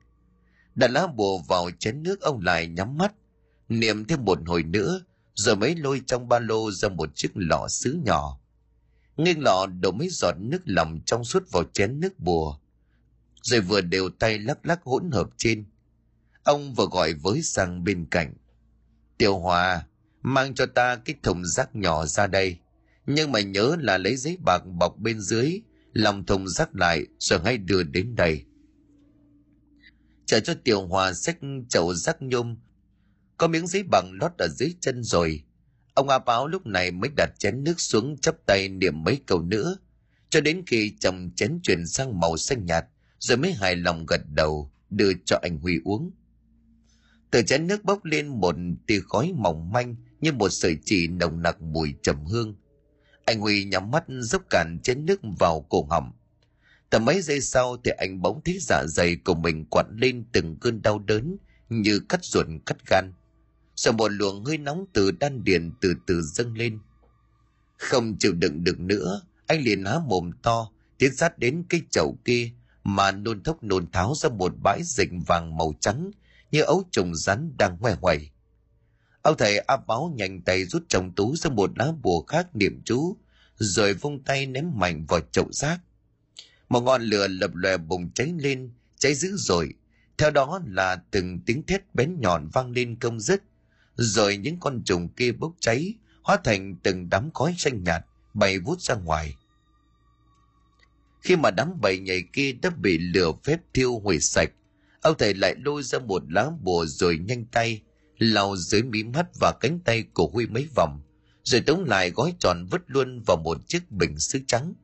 [0.74, 3.14] Đặt lá bùa vào chén nước, ông lại nhắm mắt.
[3.68, 5.00] Niệm thêm một hồi nữa,
[5.34, 8.40] rồi mới lôi trong ba lô ra một chiếc lọ sứ nhỏ.
[9.16, 12.58] Nghiêng lọ đổ mấy giọt nước lòng trong suốt vào chén nước bùa.
[13.42, 15.64] Rồi vừa đều tay lắc lắc hỗn hợp trên.
[16.42, 18.34] Ông vừa gọi với sang bên cạnh.
[19.18, 19.86] Tiểu Hòa,
[20.22, 22.58] mang cho ta cái thùng rác nhỏ ra đây.
[23.06, 25.60] Nhưng mà nhớ là lấy giấy bạc bọc bên dưới,
[25.92, 28.44] lòng thùng rác lại rồi hãy đưa đến đây.
[30.26, 32.56] Chờ cho Tiểu Hòa xách chậu rác nhôm
[33.40, 35.44] có miếng giấy bằng lót ở dưới chân rồi.
[35.94, 39.42] Ông A Báo lúc này mới đặt chén nước xuống chắp tay niệm mấy câu
[39.42, 39.76] nữa.
[40.30, 42.86] Cho đến khi chồng chén chuyển sang màu xanh nhạt,
[43.20, 46.10] rồi mới hài lòng gật đầu, đưa cho anh Huy uống.
[47.30, 48.56] Từ chén nước bốc lên một
[48.86, 52.54] tia khói mỏng manh như một sợi chỉ nồng nặc mùi trầm hương.
[53.24, 56.12] Anh Huy nhắm mắt dốc cạn chén nước vào cổ họng.
[56.90, 60.56] Tầm mấy giây sau thì anh bỗng thấy dạ dày của mình quặn lên từng
[60.60, 61.36] cơn đau đớn
[61.68, 63.12] như cắt ruột cắt gan
[63.76, 66.78] rồi một luồng hơi nóng từ đan điền từ từ dâng lên
[67.76, 72.18] không chịu đựng được nữa anh liền há mồm to tiến sát đến cái chậu
[72.24, 72.50] kia
[72.84, 76.10] mà nôn thốc nôn tháo ra một bãi dịch vàng màu trắng
[76.50, 78.30] như ấu trùng rắn đang ngoe hoài
[79.22, 82.82] ông thầy áp báo nhanh tay rút trong túi ra một lá bùa khác niệm
[82.84, 83.16] chú,
[83.56, 85.80] rồi vung tay ném mạnh vào chậu rác.
[86.68, 89.74] Một ngọn lửa lập lòe bùng cháy lên, cháy dữ dội.
[90.18, 93.42] Theo đó là từng tiếng thét bén nhọn vang lên công dứt
[93.96, 98.58] rồi những con trùng kia bốc cháy, hóa thành từng đám khói xanh nhạt bay
[98.58, 99.36] vút ra ngoài
[101.20, 104.50] khi mà đám bầy nhảy kia đã bị lửa phép thiêu hủy sạch,
[105.00, 107.80] ông thầy lại lôi ra một lá bùa rồi nhanh tay
[108.18, 111.00] lau dưới mí mắt và cánh tay của huy mấy vòng,
[111.42, 114.74] rồi tống lại gói tròn vứt luôn vào một chiếc bình sứ trắng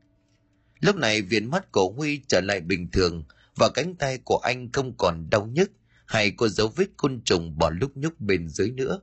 [0.81, 3.25] lúc này viền mắt của huy trở lại bình thường
[3.57, 5.71] và cánh tay của anh không còn đau nhức,
[6.07, 9.01] hay có dấu vết côn trùng bỏ lúc nhúc bên dưới nữa.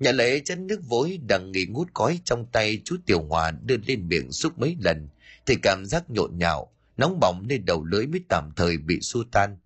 [0.00, 3.76] Nhà lễ chân nước vối đang nghỉ ngút cói trong tay chú Tiểu Hòa đưa
[3.86, 5.08] lên miệng xúc mấy lần
[5.46, 9.24] thì cảm giác nhộn nhạo, nóng bỏng nên đầu lưỡi mới tạm thời bị xua
[9.32, 9.58] tan.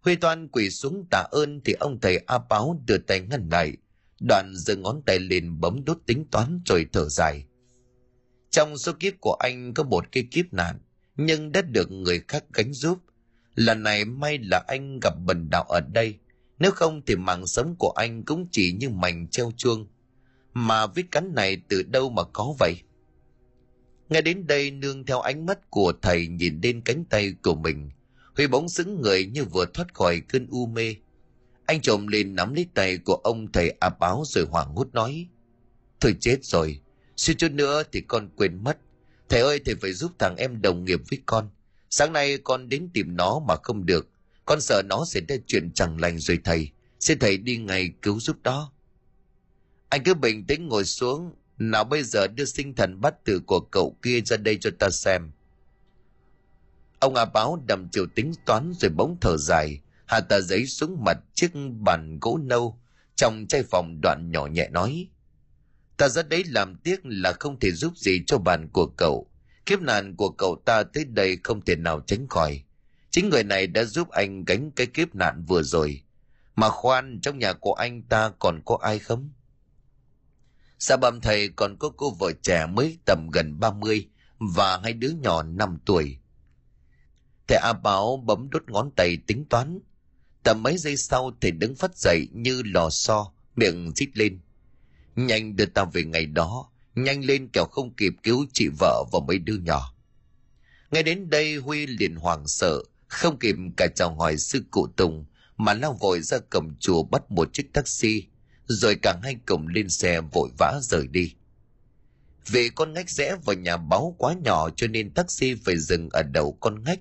[0.00, 3.76] Huy Toan quỳ xuống tạ ơn thì ông thầy A Báo đưa tay ngăn lại,
[4.20, 7.44] đoạn giơ ngón tay lên bấm đốt tính toán rồi thở dài.
[8.50, 10.78] Trong số kiếp của anh có một cái kiếp nạn,
[11.16, 12.98] nhưng đã được người khác gánh giúp.
[13.54, 16.18] Lần này may là anh gặp bần đạo ở đây,
[16.58, 19.86] nếu không thì mạng sống của anh cũng chỉ như mảnh treo chuông.
[20.52, 22.76] Mà vết cắn này từ đâu mà có vậy?
[24.08, 27.90] Nghe đến đây nương theo ánh mắt của thầy nhìn lên cánh tay của mình,
[28.36, 30.94] Huy bóng xứng người như vừa thoát khỏi cơn u mê.
[31.66, 35.26] Anh trộm lên nắm lấy tay của ông thầy áp áo rồi hoảng hốt nói.
[36.00, 36.80] Thôi chết rồi,
[37.16, 38.78] suy chút nữa thì con quên mất.
[39.28, 41.50] Thầy ơi thầy phải giúp thằng em đồng nghiệp với con.
[41.90, 44.08] Sáng nay con đến tìm nó mà không được.
[44.44, 46.70] Con sợ nó sẽ ra chuyện chẳng lành rồi thầy.
[47.00, 48.72] Xin thầy đi ngay cứu giúp đó.
[49.88, 51.32] Anh cứ bình tĩnh ngồi xuống.
[51.58, 54.90] Nào bây giờ đưa sinh thần bắt tử của cậu kia ra đây cho ta
[54.90, 55.30] xem.
[56.98, 61.04] Ông A Báo đầm chiều tính toán rồi bỗng thở dài, hạ tờ giấy xuống
[61.04, 62.78] mặt chiếc bàn gỗ nâu,
[63.16, 65.08] trong chai phòng đoạn nhỏ nhẹ nói.
[65.96, 69.30] Ta ra đấy làm tiếc là không thể giúp gì cho bàn của cậu.
[69.66, 72.62] Kiếp nạn của cậu ta tới đây không thể nào tránh khỏi.
[73.10, 76.02] Chính người này đã giúp anh gánh cái kiếp nạn vừa rồi.
[76.56, 79.30] Mà khoan, trong nhà của anh ta còn có ai không?
[80.78, 84.08] Sa bầm thầy còn có cô vợ trẻ mới tầm gần 30
[84.38, 86.18] và hai đứa nhỏ 5 tuổi.
[87.48, 89.78] Thầy A Báo bấm đốt ngón tay tính toán.
[90.42, 94.40] Tầm mấy giây sau thầy đứng phát dậy như lò xo, miệng rít lên.
[95.16, 99.20] Nhanh đưa tao về ngày đó, nhanh lên kẻo không kịp cứu chị vợ và
[99.26, 99.94] mấy đứa nhỏ.
[100.90, 105.24] Ngay đến đây Huy liền hoảng sợ, không kịp cả chào hỏi sư cụ Tùng,
[105.56, 108.26] mà lao vội ra cầm chùa bắt một chiếc taxi,
[108.66, 111.34] rồi cả hai cùng lên xe vội vã rời đi.
[112.46, 116.22] Vì con ngách rẽ vào nhà báo quá nhỏ cho nên taxi phải dừng ở
[116.22, 117.00] đầu con ngách.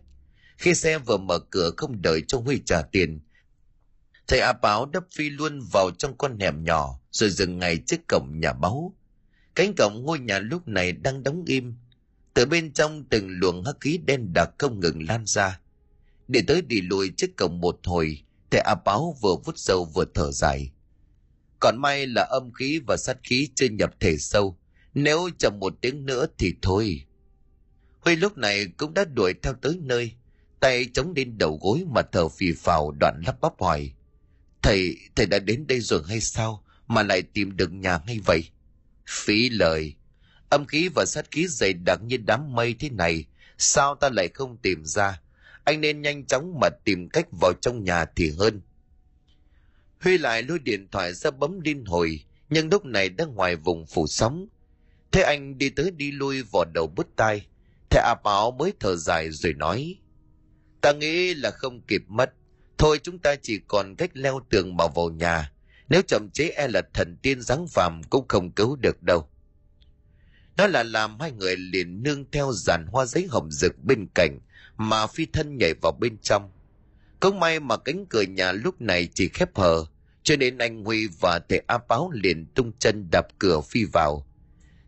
[0.58, 3.20] Khi xe vừa mở cửa không đợi cho Huy trả tiền,
[4.28, 8.00] thầy A Báo đắp phi luôn vào trong con hẻm nhỏ rồi dừng ngay trước
[8.08, 8.96] cổng nhà báo.
[9.56, 11.76] Cánh cổng ngôi nhà lúc này đang đóng im.
[12.34, 15.60] Từ bên trong từng luồng hắc khí đen đặc không ngừng lan ra.
[16.28, 20.06] Để tới đi lùi trước cổng một hồi, thầy A Báo vừa vút sâu vừa
[20.14, 20.72] thở dài.
[21.66, 24.58] Còn may là âm khí và sát khí chưa nhập thể sâu.
[24.94, 27.06] Nếu chậm một tiếng nữa thì thôi.
[28.00, 30.12] Huy lúc này cũng đã đuổi theo tới nơi.
[30.60, 33.92] Tay chống lên đầu gối mà thở phì phào đoạn lắp bắp hỏi.
[34.62, 36.64] Thầy, thầy đã đến đây rồi hay sao?
[36.88, 38.50] Mà lại tìm được nhà ngay vậy?
[39.10, 39.94] Phí lời.
[40.50, 43.26] Âm khí và sát khí dày đặc như đám mây thế này.
[43.58, 45.22] Sao ta lại không tìm ra?
[45.64, 48.62] Anh nên nhanh chóng mà tìm cách vào trong nhà thì hơn.
[50.06, 53.86] Huy lại lôi điện thoại ra bấm liên hồi, nhưng lúc này đang ngoài vùng
[53.86, 54.48] phủ sóng.
[55.12, 57.46] Thế anh đi tới đi lui vò đầu bứt tai.
[57.90, 59.96] Thế A Bảo mới thở dài rồi nói.
[60.82, 62.34] Ta nghĩ là không kịp mất.
[62.78, 65.52] Thôi chúng ta chỉ còn cách leo tường mà vào nhà.
[65.90, 69.30] Nếu chậm chế e là thần tiên giáng phàm cũng không cứu được đâu.
[70.58, 74.40] Nó là làm hai người liền nương theo dàn hoa giấy hồng rực bên cạnh
[74.78, 76.52] mà phi thân nhảy vào bên trong.
[77.20, 79.86] Cũng may mà cánh cửa nhà lúc này chỉ khép hờ,
[80.26, 84.28] cho nên anh Huy và thầy A Báo liền tung chân đạp cửa phi vào.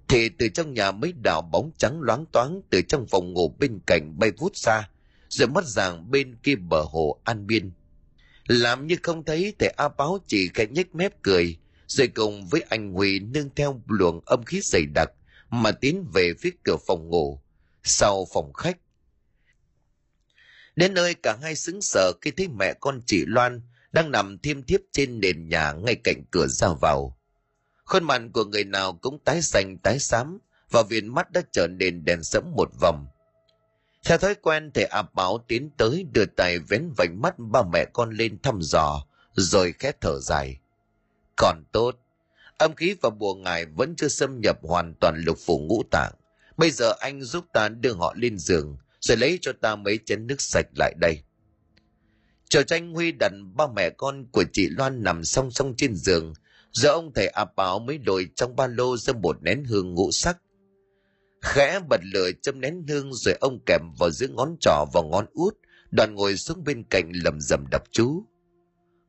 [0.07, 3.79] Thì từ trong nhà mấy đạo bóng trắng loáng toáng từ trong phòng ngủ bên
[3.87, 4.89] cạnh bay vút xa,
[5.29, 7.71] rồi mất dạng bên kia bờ hồ An Biên.
[8.47, 12.61] Làm như không thấy thầy A Báo chỉ khẽ nhếch mép cười, rồi cùng với
[12.69, 15.11] anh Huy nương theo luồng âm khí dày đặc
[15.49, 17.41] mà tiến về phía cửa phòng ngủ,
[17.83, 18.77] sau phòng khách.
[20.75, 23.61] Đến nơi cả hai xứng sở khi thấy mẹ con chị Loan
[23.97, 27.17] đang nằm thiêm thiếp trên nền nhà ngay cạnh cửa ra vào.
[27.85, 30.39] Khuôn mặt của người nào cũng tái xanh tái xám
[30.71, 33.07] và viền mắt đã trở nên đèn sẫm một vòng.
[34.05, 37.85] Theo thói quen thầy áp báo tiến tới đưa tay vén vành mắt ba mẹ
[37.93, 40.59] con lên thăm dò, rồi khét thở dài.
[41.35, 41.95] Còn tốt,
[42.57, 46.13] âm khí và bùa ngài vẫn chưa xâm nhập hoàn toàn lục phủ ngũ tạng.
[46.57, 50.27] Bây giờ anh giúp ta đưa họ lên giường, rồi lấy cho ta mấy chén
[50.27, 51.21] nước sạch lại đây.
[52.49, 56.33] Chờ tranh Huy đặt ba mẹ con của chị Loan nằm song song trên giường,
[56.71, 60.11] giờ ông thầy áp bảo mới đổi trong ba lô ra một nén hương ngũ
[60.11, 60.37] sắc.
[61.41, 65.25] Khẽ bật lửa châm nén hương rồi ông kèm vào giữa ngón trỏ và ngón
[65.33, 65.57] út,
[65.91, 68.23] đoàn ngồi xuống bên cạnh lầm rầm đọc chú.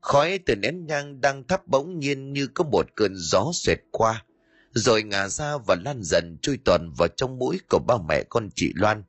[0.00, 4.24] Khói từ nén nhang đang thắp bỗng nhiên như có một cơn gió xẹt qua,
[4.72, 8.48] rồi ngả ra và lan dần chui toàn vào trong mũi của ba mẹ con
[8.54, 9.02] chị Loan.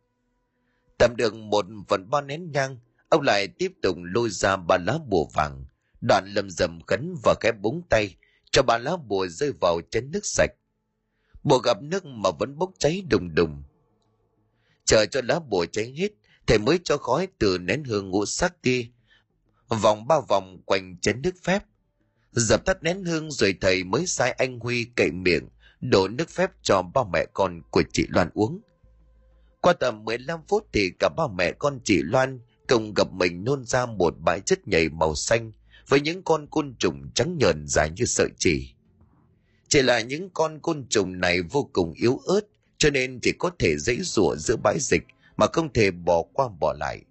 [0.98, 2.78] tầm được một phần ba nén nhang
[3.10, 5.66] ông lại tiếp tục lôi ra ba lá bùa vàng,
[6.02, 8.16] đoạn lầm rầm khấn và cái búng tay,
[8.52, 10.52] cho ba lá bùa rơi vào chén nước sạch.
[11.44, 13.64] Bùa gặp nước mà vẫn bốc cháy đùng đùng.
[14.86, 16.10] Chờ cho lá bùa cháy hết,
[16.48, 18.90] thầy mới cho khói từ nén hương ngũ sắc đi
[19.70, 21.64] vòng ba vòng quanh chén nước phép.
[22.32, 25.50] Dập tắt nén hương rồi thầy mới sai anh huy cậy miệng,
[25.82, 28.62] đổ nước phép cho ba mẹ con của chị loan uống.
[29.62, 32.40] Qua tầm 15 phút thì cả ba mẹ con chị loan
[32.70, 35.52] công gặp mình nôn ra một bãi chất nhầy màu xanh
[35.88, 38.74] với những con côn trùng trắng nhờn dài như sợi chỉ.
[39.68, 42.42] Chỉ là những con côn trùng này vô cùng yếu ớt
[42.78, 45.04] cho nên chỉ có thể dãy rủa giữa bãi dịch
[45.38, 47.02] mà không thể bỏ qua bỏ lại.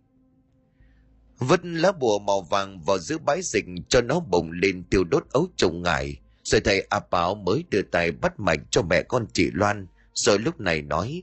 [1.38, 5.24] Vứt lá bùa màu vàng vào giữa bãi dịch cho nó bùng lên tiêu đốt
[5.30, 9.26] ấu trùng ngải, rồi thầy A Báo mới đưa tay bắt mạch cho mẹ con
[9.32, 11.22] chị Loan, rồi lúc này nói.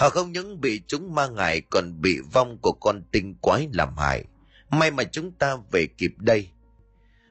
[0.00, 3.96] Họ không những bị chúng ma ngải còn bị vong của con tinh quái làm
[3.96, 4.24] hại.
[4.70, 6.48] May mà chúng ta về kịp đây.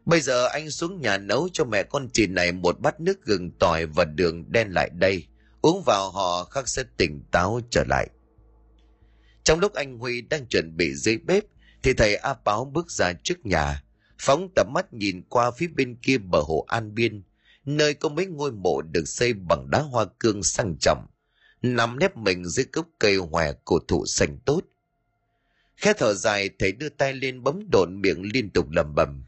[0.06, 3.52] Bây giờ anh xuống nhà nấu cho mẹ con chị này một bát nước gừng
[3.60, 5.28] tỏi và đường đen lại đây.
[5.62, 8.10] Uống vào họ khắc sẽ tỉnh táo trở lại.
[9.44, 11.44] Trong lúc anh Huy đang chuẩn bị dưới bếp,
[11.84, 13.84] thì thầy A Báo bước ra trước nhà,
[14.20, 17.24] phóng tầm mắt nhìn qua phía bên kia bờ hồ An Biên,
[17.66, 21.08] nơi có mấy ngôi mộ được xây bằng đá hoa cương sang trọng,
[21.62, 24.62] nằm nép mình dưới gốc cây hòe cổ thụ xanh tốt.
[25.76, 29.24] Khẽ thở dài, thầy đưa tay lên bấm độn miệng liên tục lầm bầm.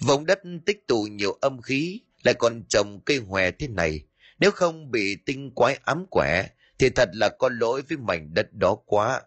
[0.00, 4.04] Vùng đất tích tụ nhiều âm khí, lại còn trồng cây hòe thế này.
[4.38, 8.52] Nếu không bị tinh quái ám quẻ, thì thật là có lỗi với mảnh đất
[8.52, 9.22] đó quá.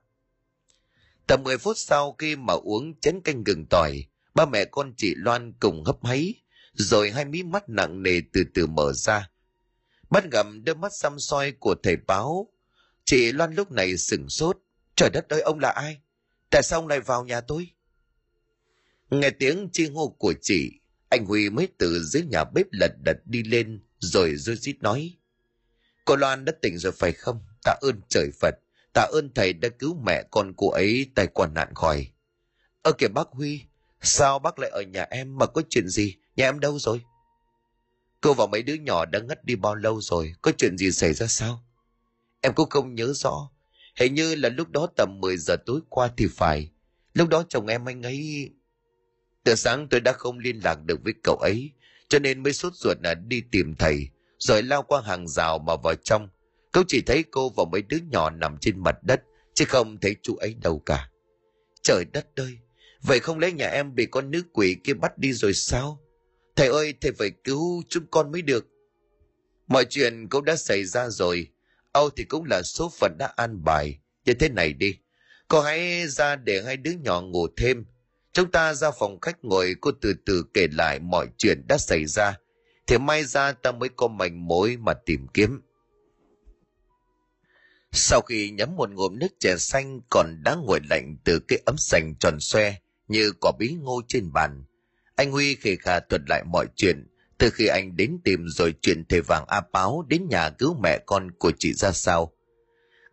[1.28, 5.14] Tầm 10 phút sau khi mà uống chén canh gừng tỏi, ba mẹ con chị
[5.18, 6.34] Loan cùng hấp háy,
[6.74, 9.30] rồi hai mí mắt nặng nề từ từ mở ra.
[10.10, 12.48] Bắt gặp đôi mắt xăm soi của thầy báo.
[13.06, 14.58] Chị Loan lúc này sửng sốt.
[14.96, 16.02] Trời đất ơi, ông là ai?
[16.50, 17.70] Tại sao ông lại vào nhà tôi?
[19.10, 20.72] Nghe tiếng chi hô của chị,
[21.10, 25.18] anh Huy mới từ dưới nhà bếp lật đật đi lên, rồi rối rít nói.
[26.06, 27.40] Cô Loan đã tỉnh rồi phải không?
[27.64, 28.56] Tạ ơn trời Phật,
[28.94, 32.12] tạ ơn thầy đã cứu mẹ con cô ấy tài quản nạn khỏi.
[32.82, 33.62] Ơ kìa bác Huy,
[34.02, 36.16] sao bác lại ở nhà em mà có chuyện gì?
[36.36, 37.02] Nhà em đâu rồi?
[38.22, 41.14] Cô và mấy đứa nhỏ đã ngất đi bao lâu rồi, có chuyện gì xảy
[41.14, 41.64] ra sao?
[42.42, 43.52] Em cũng không nhớ rõ,
[43.96, 46.72] hình như là lúc đó tầm 10 giờ tối qua thì phải.
[47.14, 48.50] Lúc đó chồng em anh ấy...
[49.44, 51.72] Từ sáng tôi đã không liên lạc được với cậu ấy,
[52.10, 55.76] cho nên mới sốt ruột là đi tìm thầy, rồi lao qua hàng rào mà
[55.76, 56.30] vào trong.
[56.72, 60.16] Cậu chỉ thấy cô và mấy đứa nhỏ nằm trên mặt đất, chứ không thấy
[60.22, 61.10] chú ấy đâu cả.
[61.82, 62.58] Trời đất ơi,
[63.02, 66.00] vậy không lẽ nhà em bị con nữ quỷ kia bắt đi rồi sao?
[66.58, 68.68] Thầy ơi, thầy phải cứu chúng con mới được.
[69.68, 71.48] Mọi chuyện cũng đã xảy ra rồi.
[71.92, 74.00] Âu thì cũng là số phận đã an bài.
[74.26, 74.98] Như thế này đi.
[75.48, 77.86] Cô hãy ra để hai đứa nhỏ ngủ thêm.
[78.34, 82.06] Chúng ta ra phòng khách ngồi cô từ từ kể lại mọi chuyện đã xảy
[82.06, 82.34] ra.
[82.88, 85.62] Thì may ra ta mới có manh mối mà tìm kiếm.
[87.92, 91.76] Sau khi nhấm một ngụm nước chè xanh còn đã nguội lạnh từ cái ấm
[91.78, 92.76] sành tròn xoe
[93.08, 94.64] như quả bí ngô trên bàn,
[95.18, 99.06] anh Huy khề khà thuật lại mọi chuyện, từ khi anh đến tìm rồi chuyện
[99.10, 102.34] thầy vàng A Báo đến nhà cứu mẹ con của chị ra sao.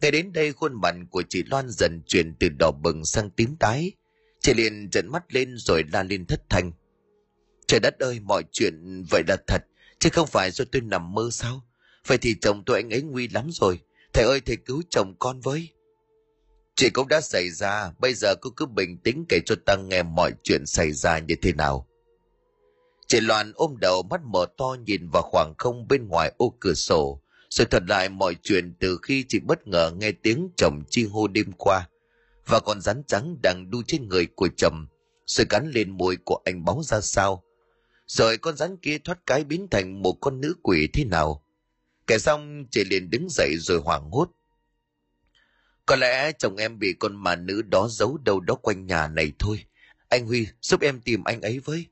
[0.00, 3.56] Ngay đến đây khuôn mặt của chị Loan dần chuyển từ đỏ bừng sang tím
[3.56, 3.92] tái.
[4.40, 6.72] Chị liền trợn mắt lên rồi la lên thất thanh.
[7.66, 9.62] Trời đất ơi, mọi chuyện vậy là thật,
[9.98, 11.66] chứ không phải do tôi nằm mơ sao?
[12.06, 13.80] Vậy thì chồng tôi anh ấy nguy lắm rồi.
[14.12, 15.68] Thầy ơi, thầy cứu chồng con với.
[16.76, 20.02] Chuyện cũng đã xảy ra, bây giờ cô cứ bình tĩnh kể cho ta nghe
[20.02, 21.88] mọi chuyện xảy ra như thế nào.
[23.06, 26.74] Chị Loan ôm đầu mắt mở to nhìn vào khoảng không bên ngoài ô cửa
[26.74, 31.04] sổ, rồi thuật lại mọi chuyện từ khi chị bất ngờ nghe tiếng chồng chi
[31.04, 31.88] hô đêm qua,
[32.46, 34.86] và con rắn trắng đang đu trên người của chồng,
[35.26, 37.42] rồi cắn lên môi của anh báo ra sao.
[38.06, 41.44] Rồi con rắn kia thoát cái biến thành một con nữ quỷ thế nào.
[42.06, 44.30] Kể xong, chị liền đứng dậy rồi hoảng hốt.
[45.86, 49.32] Có lẽ chồng em bị con mà nữ đó giấu đâu đó quanh nhà này
[49.38, 49.64] thôi.
[50.08, 51.86] Anh Huy, giúp em tìm anh ấy với.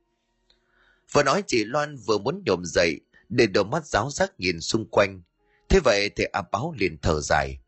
[1.12, 4.90] Vừa nói chị Loan vừa muốn nhổm dậy để đôi mắt giáo giác nhìn xung
[4.90, 5.22] quanh.
[5.68, 7.58] Thế vậy thì A Báo liền thở dài.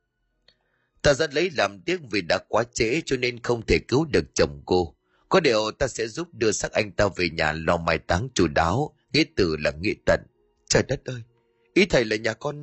[1.02, 4.24] Ta rất lấy làm tiếc vì đã quá trễ cho nên không thể cứu được
[4.34, 4.94] chồng cô.
[5.28, 8.48] Có điều ta sẽ giúp đưa xác anh ta về nhà lo mai táng chủ
[8.48, 10.20] đáo, nghĩa từ là nghĩa tận.
[10.68, 11.22] Trời đất ơi,
[11.74, 12.56] ý thầy là nhà con...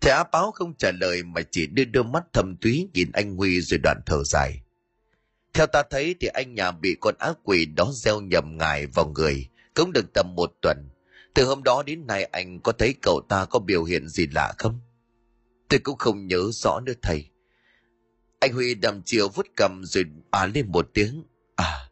[0.00, 3.36] Thầy Á Báo không trả lời mà chỉ đưa đôi mắt thầm túy nhìn anh
[3.36, 4.60] Huy rồi đoạn thở dài.
[5.56, 9.06] Theo ta thấy thì anh nhà bị con ác quỷ đó gieo nhầm ngài vào
[9.06, 10.88] người, cũng được tầm một tuần.
[11.34, 14.52] Từ hôm đó đến nay anh có thấy cậu ta có biểu hiện gì lạ
[14.58, 14.80] không?
[15.68, 17.30] Tôi cũng không nhớ rõ nữa thầy.
[18.40, 21.24] Anh Huy đầm chiều vút cầm rồi á lên một tiếng.
[21.56, 21.88] À,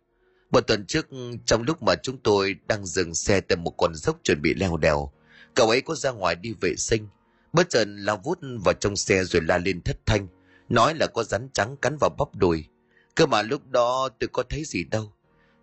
[0.51, 1.07] một tuần trước
[1.47, 4.77] trong lúc mà chúng tôi đang dừng xe tại một con dốc chuẩn bị leo
[4.77, 5.13] đèo,
[5.55, 7.09] cậu ấy có ra ngoài đi vệ sinh.
[7.53, 10.27] Bất chợt lao vút vào trong xe rồi la lên thất thanh,
[10.69, 12.65] nói là có rắn trắng cắn vào bắp đùi.
[13.15, 15.13] Cơ mà lúc đó tôi có thấy gì đâu.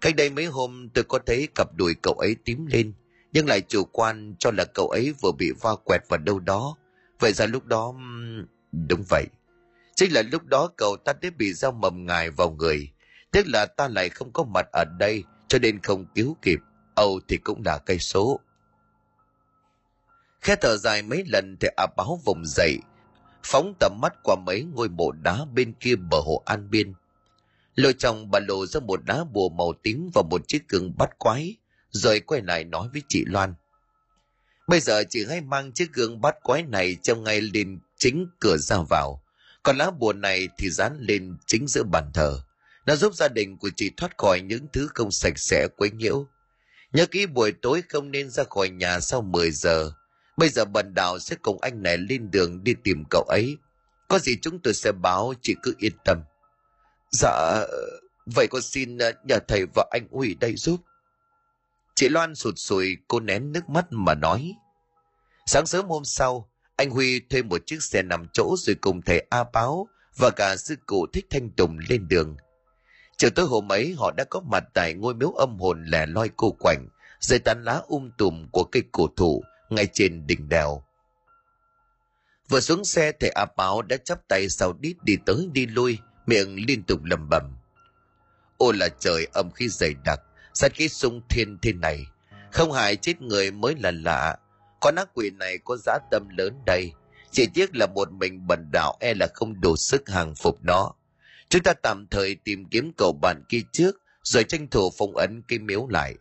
[0.02, 2.94] Cách đây mấy hôm tôi có thấy cặp đùi cậu ấy tím lên,
[3.32, 6.78] nhưng lại chủ quan cho là cậu ấy vừa bị va quẹt vào đâu đó.
[7.20, 7.94] Vậy ra lúc đó...
[8.72, 9.26] Đúng vậy.
[9.96, 12.92] Chính là lúc đó cậu ta đã bị dao mầm ngài vào người.
[13.32, 16.60] Tức là ta lại không có mặt ở đây cho nên không cứu kịp.
[16.96, 18.40] Âu thì cũng là cây số.
[20.42, 22.80] Khe thở dài mấy lần thì ả báo vùng dậy,
[23.44, 26.94] phóng tầm mắt qua mấy ngôi mộ đá bên kia bờ hồ An Biên.
[27.76, 31.10] Lôi trong bà lô ra một đá bùa màu tím và một chiếc gương bắt
[31.20, 31.56] quái,
[31.90, 33.54] rồi quay lại nói với chị Loan.
[34.68, 38.58] Bây giờ chị hãy mang chiếc gương bắt quái này trong ngay lên chính cửa
[38.58, 39.24] ra vào,
[39.64, 42.42] còn lá bùa này thì dán lên chính giữa bàn thờ.
[42.86, 46.28] Nó giúp gia đình của chị thoát khỏi những thứ không sạch sẽ quấy nhiễu.
[46.94, 49.92] Nhớ kỹ buổi tối không nên ra khỏi nhà sau 10 giờ.
[50.38, 53.58] Bây giờ bần đạo sẽ cùng anh này lên đường đi tìm cậu ấy.
[54.08, 56.18] Có gì chúng tôi sẽ báo, chị cứ yên tâm.
[57.12, 57.66] Dạ,
[58.26, 60.82] vậy con xin ờ, nhờ thầy và anh Huy đây giúp.
[61.96, 64.54] Chị Loan sụt sùi, cô nén nước mắt mà nói.
[65.46, 69.26] Sáng sớm hôm sau, anh Huy thuê một chiếc xe nằm chỗ rồi cùng thầy
[69.30, 69.88] A Báo
[70.18, 72.38] và cả sư cụ Thích Thanh Tùng lên đường.
[73.18, 76.30] Chiều tối hôm ấy họ đã có mặt tại ngôi miếu âm hồn lẻ loi
[76.38, 76.88] cô quạnh,
[77.20, 80.84] dưới tán lá um tùm của cây cổ thụ ngay trên đỉnh đèo.
[82.50, 85.98] Vừa xuống xe thầy A Báo đã chắp tay sau đít đi tới đi lui,
[86.26, 87.44] miệng liên tục lầm bầm.
[88.58, 90.20] Ô là trời âm khí dày đặc,
[90.54, 92.06] sát khí sung thiên thế này.
[92.52, 94.38] Không hại chết người mới là lạ.
[94.82, 96.92] Con ác quỷ này có giá tâm lớn đây.
[97.32, 100.92] Chỉ tiếc là một mình bần đạo e là không đủ sức hàng phục nó.
[101.50, 105.42] Chúng ta tạm thời tìm kiếm cậu bạn kia trước, rồi tranh thủ phong ấn
[105.48, 106.16] cái miếu lại.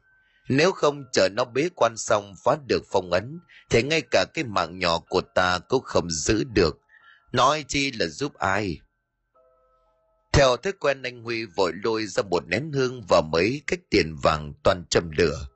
[0.49, 3.41] Nếu không chờ nó bế quan xong phá được phong ấn,
[3.71, 6.79] thì ngay cả cái mạng nhỏ của ta cũng không giữ được.
[7.33, 8.81] Nói chi là giúp ai?
[10.33, 14.16] Theo thói quen anh Huy vội lôi ra một nén hương và mấy cách tiền
[14.22, 15.47] vàng toàn châm lửa.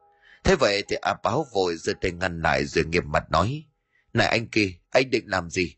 [0.45, 3.64] Thế vậy thì A Báo vội giơ tay ngăn lại rồi nghiêm mặt nói.
[4.12, 5.75] Này anh kia, anh định làm gì?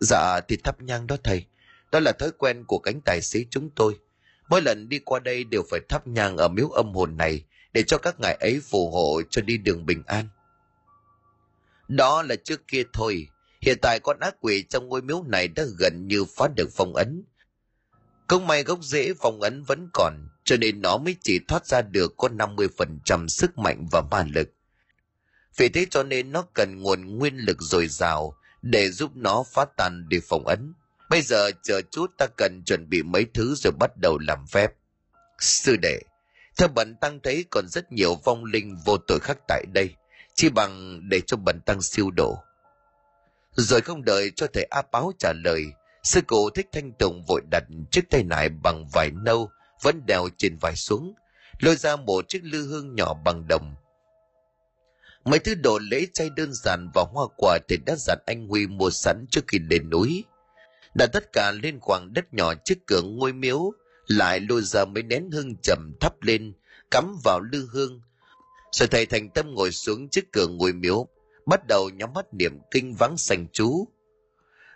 [0.00, 1.46] Dạ thì thắp nhang đó thầy.
[1.92, 3.98] Đó là thói quen của cánh tài xế chúng tôi.
[4.48, 7.82] Mỗi lần đi qua đây đều phải thắp nhang ở miếu âm hồn này để
[7.82, 10.28] cho các ngài ấy phù hộ cho đi đường bình an.
[11.88, 13.28] Đó là trước kia thôi.
[13.60, 16.94] Hiện tại con ác quỷ trong ngôi miếu này đã gần như phá được phong
[16.94, 17.24] ấn.
[18.28, 21.82] Không may gốc rễ phong ấn vẫn còn, cho nên nó mới chỉ thoát ra
[21.82, 24.48] được có 50% sức mạnh và ma lực.
[25.56, 29.64] Vì thế cho nên nó cần nguồn nguyên lực dồi dào để giúp nó phá
[29.76, 30.74] tan đi phong ấn.
[31.10, 34.72] Bây giờ chờ chút ta cần chuẩn bị mấy thứ rồi bắt đầu làm phép.
[35.38, 36.00] Sư đệ,
[36.58, 39.94] theo bần tăng thấy còn rất nhiều vong linh vô tội khác tại đây,
[40.34, 42.38] chỉ bằng để cho bần tăng siêu độ.
[43.56, 45.64] Rồi không đợi cho thầy A Báo trả lời,
[46.02, 49.50] sư cụ thích thanh tùng vội đặt chiếc tay nải bằng vải nâu
[49.82, 51.14] vẫn đèo trên vai xuống,
[51.60, 53.74] lôi ra một chiếc lư hương nhỏ bằng đồng.
[55.24, 58.66] Mấy thứ đồ lễ chay đơn giản và hoa quả thì đã dặn anh Huy
[58.66, 60.24] mua sẵn trước khi lên núi.
[60.94, 63.72] Đã tất cả lên khoảng đất nhỏ trước cửa ngôi miếu,
[64.06, 66.52] lại lôi ra mấy nén hương trầm thắp lên,
[66.90, 68.00] cắm vào lư hương.
[68.72, 71.08] Rồi thầy thành tâm ngồi xuống trước cửa ngôi miếu,
[71.46, 73.88] bắt đầu nhắm mắt niệm kinh vắng sành chú.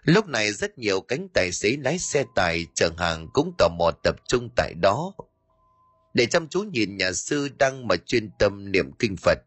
[0.05, 3.91] Lúc này rất nhiều cánh tài xế lái xe tải chở hàng cũng tò mò
[4.03, 5.13] tập trung tại đó.
[6.15, 9.39] Để chăm chú nhìn nhà sư đang mà chuyên tâm niệm kinh Phật.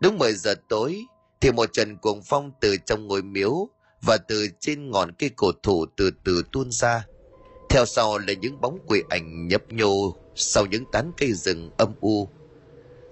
[0.00, 1.04] Đúng 10 giờ tối,
[1.40, 3.68] thì một trận cuồng phong từ trong ngôi miếu
[4.02, 7.06] và từ trên ngọn cây cổ thụ từ từ tuôn ra.
[7.70, 11.94] Theo sau là những bóng quỷ ảnh nhấp nhô sau những tán cây rừng âm
[12.00, 12.28] u.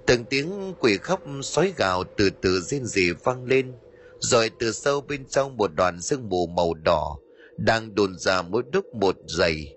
[0.07, 3.73] Từng tiếng quỷ khóc sói gào từ từ rên rỉ vang lên,
[4.23, 7.19] rồi từ sâu bên trong một đoàn sương mù màu đỏ,
[7.57, 9.75] đang đồn ra mỗi đúc một dày.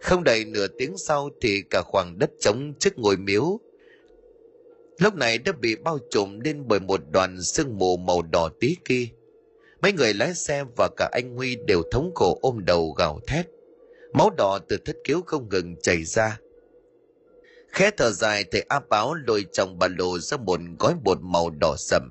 [0.00, 3.60] Không đầy nửa tiếng sau thì cả khoảng đất trống trước ngôi miếu,
[4.98, 8.76] lúc này đã bị bao trùm lên bởi một đoàn sương mù màu đỏ tí
[8.84, 9.06] kia.
[9.82, 13.46] Mấy người lái xe và cả anh Huy đều thống khổ ôm đầu gào thét.
[14.12, 16.38] Máu đỏ từ thất cứu không ngừng chảy ra.
[17.68, 21.50] Khẽ thở dài thầy A Báo lôi trong ba lô ra một gói bột màu
[21.50, 22.10] đỏ sậm.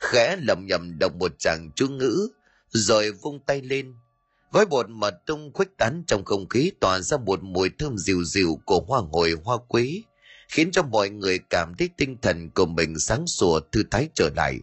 [0.00, 2.28] Khẽ lầm nhầm đọc một chàng chú ngữ,
[2.68, 3.94] rồi vung tay lên.
[4.52, 8.24] Gói bột mà tung khuếch tán trong không khí tỏa ra một mùi thơm dịu
[8.24, 10.02] dịu của hoa hồi hoa quế,
[10.48, 14.30] khiến cho mọi người cảm thấy tinh thần của mình sáng sủa thư thái trở
[14.36, 14.58] lại.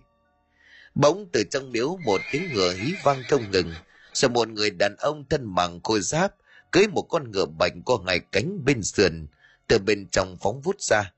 [0.96, 3.72] Bỗng từ trong miếu một tiếng ngựa hí vang không ngừng,
[4.14, 6.34] rồi một người đàn ông thân bằng khôi giáp
[6.72, 9.28] cưới một con ngựa bạch có hai cánh bên sườn
[9.68, 11.14] từ bên trong phóng vút ra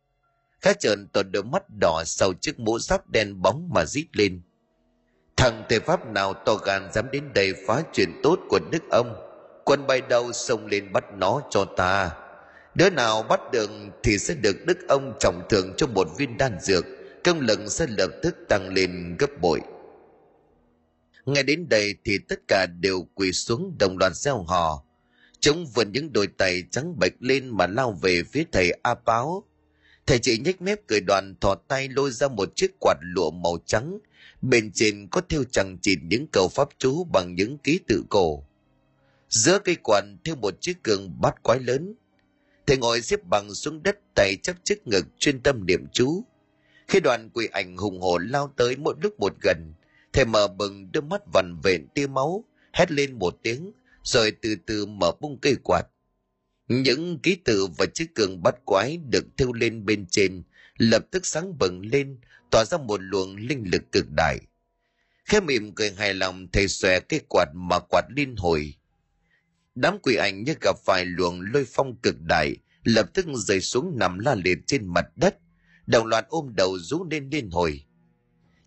[0.67, 4.41] khá trợn toàn đôi mắt đỏ sau chiếc mũ giáp đen bóng mà rít lên.
[5.37, 9.15] Thằng thầy pháp nào to gan dám đến đây phá chuyện tốt của đức ông,
[9.65, 12.11] quân bay đầu xông lên bắt nó cho ta.
[12.75, 13.69] Đứa nào bắt được
[14.03, 16.85] thì sẽ được đức ông trọng thưởng cho một viên đan dược,
[17.23, 19.61] công lực sẽ lập tức tăng lên gấp bội.
[21.25, 24.83] Nghe đến đây thì tất cả đều quỳ xuống đồng loạt gieo hò.
[25.39, 29.46] Chúng vươn những đôi tay trắng bệch lên mà lao về phía thầy a báo
[30.07, 33.57] thầy chị nhếch mép cười đoàn thò tay lôi ra một chiếc quạt lụa màu
[33.65, 33.99] trắng.
[34.41, 38.43] Bên trên có thêu chẳng chịt những câu pháp chú bằng những ký tự cổ.
[39.29, 41.93] Giữa cây quạt thêu một chiếc cường bát quái lớn.
[42.67, 46.23] Thầy ngồi xếp bằng xuống đất tay chắp trước ngực chuyên tâm niệm chú.
[46.87, 49.73] Khi đoàn quỷ ảnh hùng hổ lao tới mỗi lúc một gần,
[50.13, 52.43] thầy mở bừng đôi mắt vằn vện tia máu,
[52.73, 53.71] hét lên một tiếng,
[54.03, 55.87] rồi từ từ mở bung cây quạt
[56.67, 60.43] những ký tự và chiếc cường bắt quái được thêu lên bên trên,
[60.77, 62.19] lập tức sáng bừng lên,
[62.51, 64.39] tỏa ra một luồng linh lực cực đại.
[65.25, 68.73] Khẽ mỉm cười hài lòng, thầy xòe cái quạt mà quạt liên hồi.
[69.75, 73.99] Đám quỷ ảnh như gặp phải luồng lôi phong cực đại, lập tức rơi xuống
[73.99, 75.37] nằm la liệt trên mặt đất.
[75.85, 77.83] Đồng loạt ôm đầu rú lên liên hồi.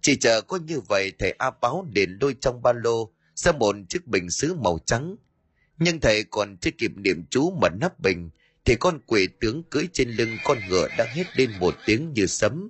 [0.01, 3.77] Chỉ chờ có như vậy, thầy a báo để lôi trong ba lô, ra một
[3.89, 5.17] chiếc bình sứ màu trắng
[5.81, 8.31] nhưng thầy còn chưa kịp niệm chú mà nắp bình,
[8.65, 12.27] thì con quỷ tướng cưỡi trên lưng con ngựa đã hét lên một tiếng như
[12.27, 12.69] sấm,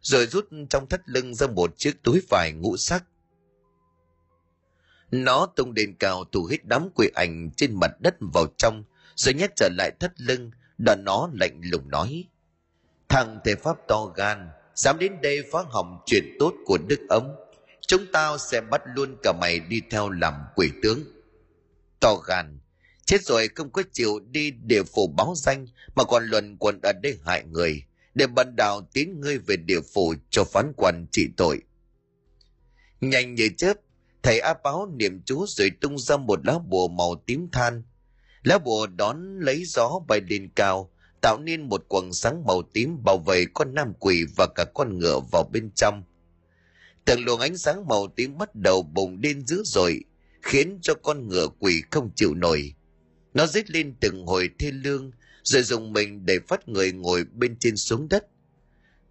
[0.00, 3.04] rồi rút trong thắt lưng ra một chiếc túi vải ngũ sắc.
[5.10, 8.84] Nó tung đền cao thủ hít đám quỷ ảnh trên mặt đất vào trong,
[9.16, 12.24] rồi nhét trở lại thắt lưng đoạn nó lạnh lùng nói,
[13.08, 17.28] thằng thể pháp to gan, dám đến đây phá hỏng chuyện tốt của đức ấm
[17.86, 21.13] chúng tao sẽ bắt luôn cả mày đi theo làm quỷ tướng
[22.04, 22.58] to gan.
[23.04, 26.92] Chết rồi không có chịu đi địa phủ báo danh, mà còn luận quần ở
[26.92, 27.82] đây hại người,
[28.14, 31.60] để bần đạo tín ngươi về địa phủ cho phán quan trị tội.
[33.00, 33.74] Nhanh như chớp,
[34.22, 37.82] thầy a báo niệm chú rồi tung ra một lá bùa màu tím than.
[38.42, 40.90] Lá bùa đón lấy gió bay lên cao,
[41.22, 44.98] tạo nên một quầng sáng màu tím bảo vệ con nam quỷ và cả con
[44.98, 46.02] ngựa vào bên trong.
[47.04, 50.00] Từng luồng ánh sáng màu tím bắt đầu bùng lên dữ dội
[50.44, 52.74] khiến cho con ngựa quỷ không chịu nổi.
[53.34, 55.10] Nó rít lên từng hồi thê lương,
[55.42, 58.26] rồi dùng mình để phát người ngồi bên trên xuống đất.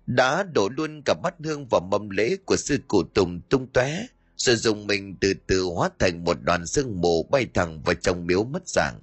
[0.05, 4.07] Đã đổ luôn cả bát hương vào mâm lễ của sư cụ tùng tung tóe,
[4.35, 8.27] rồi dùng mình từ từ hóa thành một đoàn sương mù bay thẳng vào trong
[8.27, 8.99] miếu mất dạng.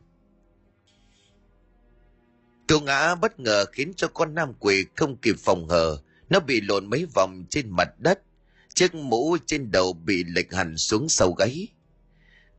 [2.66, 5.98] Cậu ngã bất ngờ khiến cho con nam quỷ không kịp phòng hờ
[6.30, 8.22] nó bị lộn mấy vòng trên mặt đất.
[8.74, 11.68] Chiếc mũ trên đầu bị lệch hẳn xuống sau gáy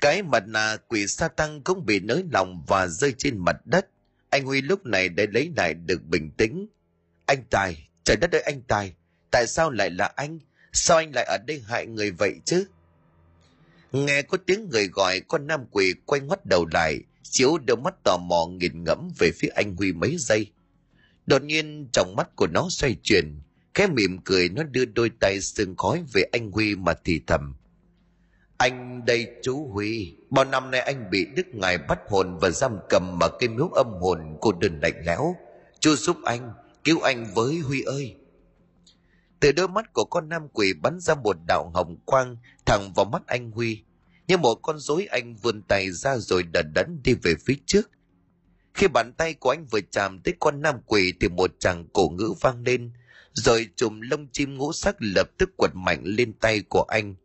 [0.01, 3.87] cái mặt nạ quỷ sa tăng cũng bị nới lòng và rơi trên mặt đất.
[4.29, 6.67] Anh huy lúc này đã lấy lại được bình tĩnh.
[7.25, 8.93] Anh tài, trời đất ơi anh tài,
[9.31, 10.39] tại sao lại là anh?
[10.73, 12.65] Sao anh lại ở đây hại người vậy chứ?
[13.91, 17.93] Nghe có tiếng người gọi, con nam quỷ quay ngoắt đầu lại, chiếu đôi mắt
[18.03, 20.51] tò mò nghiền ngẫm về phía anh huy mấy giây.
[21.25, 23.39] Đột nhiên trong mắt của nó xoay chuyển,
[23.73, 27.55] khẽ mỉm cười, nó đưa đôi tay sương khói về anh huy mà thì thầm
[28.61, 32.77] anh đây chú Huy, bao năm nay anh bị Đức Ngài bắt hồn và giam
[32.89, 35.35] cầm mà cây miếu âm hồn cô đơn lạnh lẽo.
[35.79, 36.53] Chú giúp anh,
[36.83, 38.15] cứu anh với Huy ơi.
[39.39, 43.05] Từ đôi mắt của con nam quỷ bắn ra một đạo hồng quang thẳng vào
[43.05, 43.83] mắt anh Huy.
[44.27, 47.89] Như một con rối anh vươn tay ra rồi đần đẫn đi về phía trước.
[48.73, 52.09] Khi bàn tay của anh vừa chạm tới con nam quỷ thì một chàng cổ
[52.09, 52.91] ngữ vang lên,
[53.33, 57.15] rồi chùm lông chim ngũ sắc lập tức quật mạnh lên tay của anh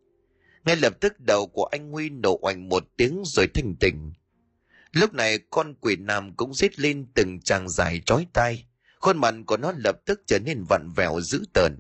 [0.67, 4.13] ngay lập tức đầu của anh Huy nổ oành một tiếng rồi thanh tỉnh.
[4.93, 8.67] Lúc này con quỷ nam cũng rít lên từng tràng dài trói tai.
[9.01, 11.79] Khuôn mặt của nó lập tức trở nên vặn vẹo dữ tợn.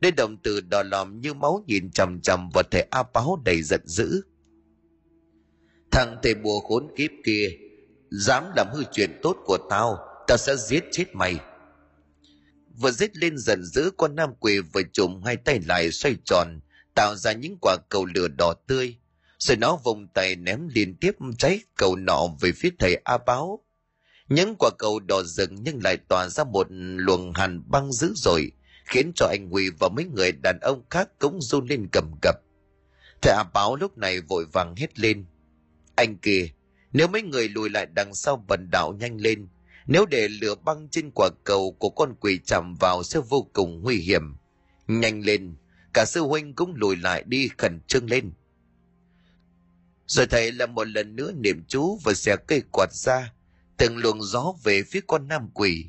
[0.00, 3.62] Đây động từ đỏ lòm như máu nhìn chằm chằm vào thể A Báo đầy
[3.62, 4.22] giận dữ.
[5.90, 7.50] Thằng thầy bùa khốn kiếp kia,
[8.10, 11.36] dám làm hư chuyện tốt của tao, tao sẽ giết chết mày.
[12.80, 16.60] Vừa giết lên giận dữ con nam quỷ vừa chùm hai tay lại xoay tròn,
[16.94, 18.96] tạo ra những quả cầu lửa đỏ tươi.
[19.38, 23.60] Rồi nó vùng tay ném liên tiếp cháy cầu nọ về phía thầy a báo.
[24.28, 28.52] Những quả cầu đỏ rực nhưng lại tỏa ra một luồng hàn băng dữ dội,
[28.84, 32.36] khiến cho anh huy và mấy người đàn ông khác cũng run lên cầm cập.
[33.22, 35.24] Thầy a báo lúc này vội vàng hét lên.
[35.94, 36.48] Anh kìa,
[36.92, 39.48] nếu mấy người lùi lại đằng sau bần đảo nhanh lên,
[39.86, 43.82] nếu để lửa băng trên quả cầu của con quỷ chạm vào sẽ vô cùng
[43.82, 44.36] nguy hiểm.
[44.86, 45.54] Nhanh lên
[45.94, 48.32] cả sư huynh cũng lùi lại đi khẩn trương lên.
[50.06, 53.32] Rồi thầy lại một lần nữa niệm chú và xẻ cây quạt ra,
[53.76, 55.84] từng luồng gió về phía con nam quỷ.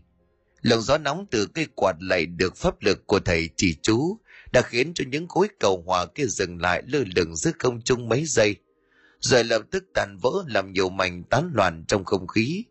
[0.62, 4.18] Luồng gió nóng từ cây quạt lại được pháp lực của thầy chỉ chú,
[4.54, 8.10] đã khiến cho những khối cầu hỏa kia dừng lại lơ lửng giữa không trung
[8.10, 8.56] mấy giây.
[9.20, 12.66] Rồi lập tức tàn vỡ làm nhiều mảnh tán loạn trong không khí.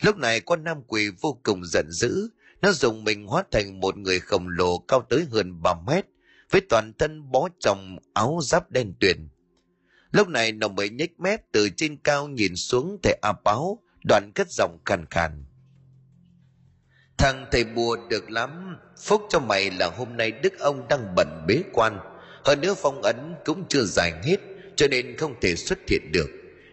[0.00, 2.28] Lúc này con nam quỷ vô cùng giận dữ,
[2.62, 6.06] nó dùng mình hóa thành một người khổng lồ cao tới hơn 3 mét
[6.50, 9.28] với toàn thân bó trong áo giáp đen tuyền.
[10.12, 14.32] Lúc này nó mới nhếch mép từ trên cao nhìn xuống thầy a báo đoạn
[14.34, 15.44] cất giọng khàn khàn.
[17.18, 21.44] Thằng thầy bùa được lắm, phúc cho mày là hôm nay đức ông đang bận
[21.48, 21.98] bế quan.
[22.44, 24.36] Hơn nữa phong ấn cũng chưa giải hết,
[24.76, 26.28] cho nên không thể xuất hiện được.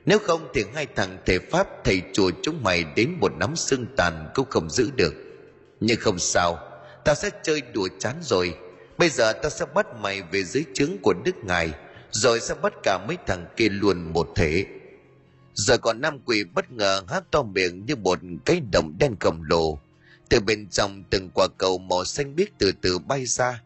[0.05, 3.85] Nếu không thì hai thằng thầy pháp, thầy chùa chúng mày đến một nắm xương
[3.97, 5.13] tàn cũng không giữ được.
[5.79, 6.59] Nhưng không sao
[7.05, 8.57] tao sẽ chơi đùa chán rồi
[8.97, 11.73] bây giờ ta sẽ bắt mày về dưới trướng của đức ngài,
[12.11, 14.65] rồi sẽ bắt cả mấy thằng kia luôn một thể.
[15.53, 19.43] Giờ còn nam quỷ bất ngờ há to miệng như một cái đồng đen khổng
[19.43, 19.79] lồ.
[20.29, 23.63] Từ bên trong từng quả cầu màu xanh biếc từ từ bay ra.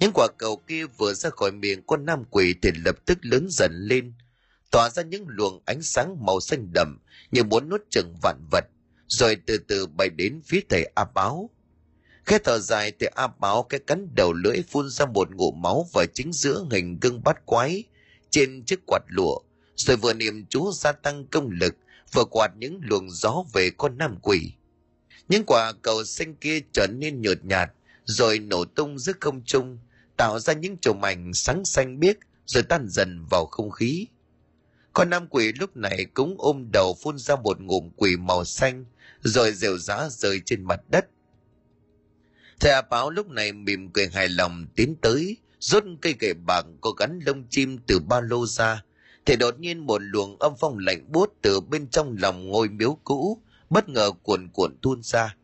[0.00, 3.46] Những quả cầu kia vừa ra khỏi miệng con nam quỷ thì lập tức lớn
[3.50, 4.12] dần lên,
[4.70, 6.98] tỏa ra những luồng ánh sáng màu xanh đậm
[7.30, 8.64] như muốn nuốt chừng vạn vật,
[9.08, 11.50] rồi từ từ bay đến phía thầy a báo
[12.26, 15.86] khẽ thở dài, thì a báo cái cắn đầu lưỡi, phun ra một ngụm máu
[15.92, 17.84] vào chính giữa hình gương bát quái
[18.30, 19.38] trên chiếc quạt lụa,
[19.76, 21.76] rồi vừa niệm chú gia tăng công lực,
[22.12, 24.52] vừa quạt những luồng gió về con nam quỷ.
[25.28, 27.70] Những quả cầu xanh kia trở nên nhợt nhạt,
[28.04, 29.78] rồi nổ tung giữa không trung,
[30.16, 32.16] tạo ra những chùm ảnh sáng xanh biếc,
[32.46, 34.06] rồi tan dần vào không khí.
[34.92, 38.84] Con nam quỷ lúc này cũng ôm đầu phun ra một ngụm quỷ màu xanh,
[39.22, 41.06] rồi rều rã rơi trên mặt đất
[42.60, 46.66] thầy a báo lúc này mỉm cười hài lòng tiến tới, rút cây gậy bạc
[46.80, 48.84] có gắn lông chim từ ba lô ra.
[49.26, 52.98] Thì đột nhiên một luồng âm phong lạnh buốt từ bên trong lòng ngôi miếu
[53.04, 55.36] cũ, bất ngờ cuồn cuộn tuôn ra.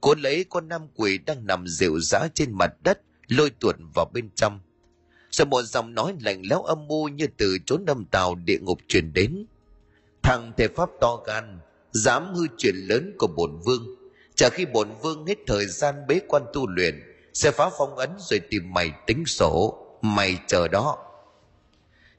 [0.00, 4.10] Cuốn lấy con nam quỷ đang nằm rệu rã trên mặt đất, lôi tuột vào
[4.14, 4.60] bên trong.
[5.30, 8.78] Rồi một giọng nói lạnh lẽo âm mưu như từ chốn âm tàu địa ngục
[8.88, 9.46] truyền đến.
[10.22, 11.58] Thằng thể pháp to gan,
[11.92, 13.95] dám hư chuyện lớn của bổn vương
[14.36, 18.10] chờ khi bổn vương hết thời gian bế quan tu luyện, sẽ phá phong ấn
[18.18, 19.82] rồi tìm mày tính sổ.
[20.02, 20.98] Mày chờ đó.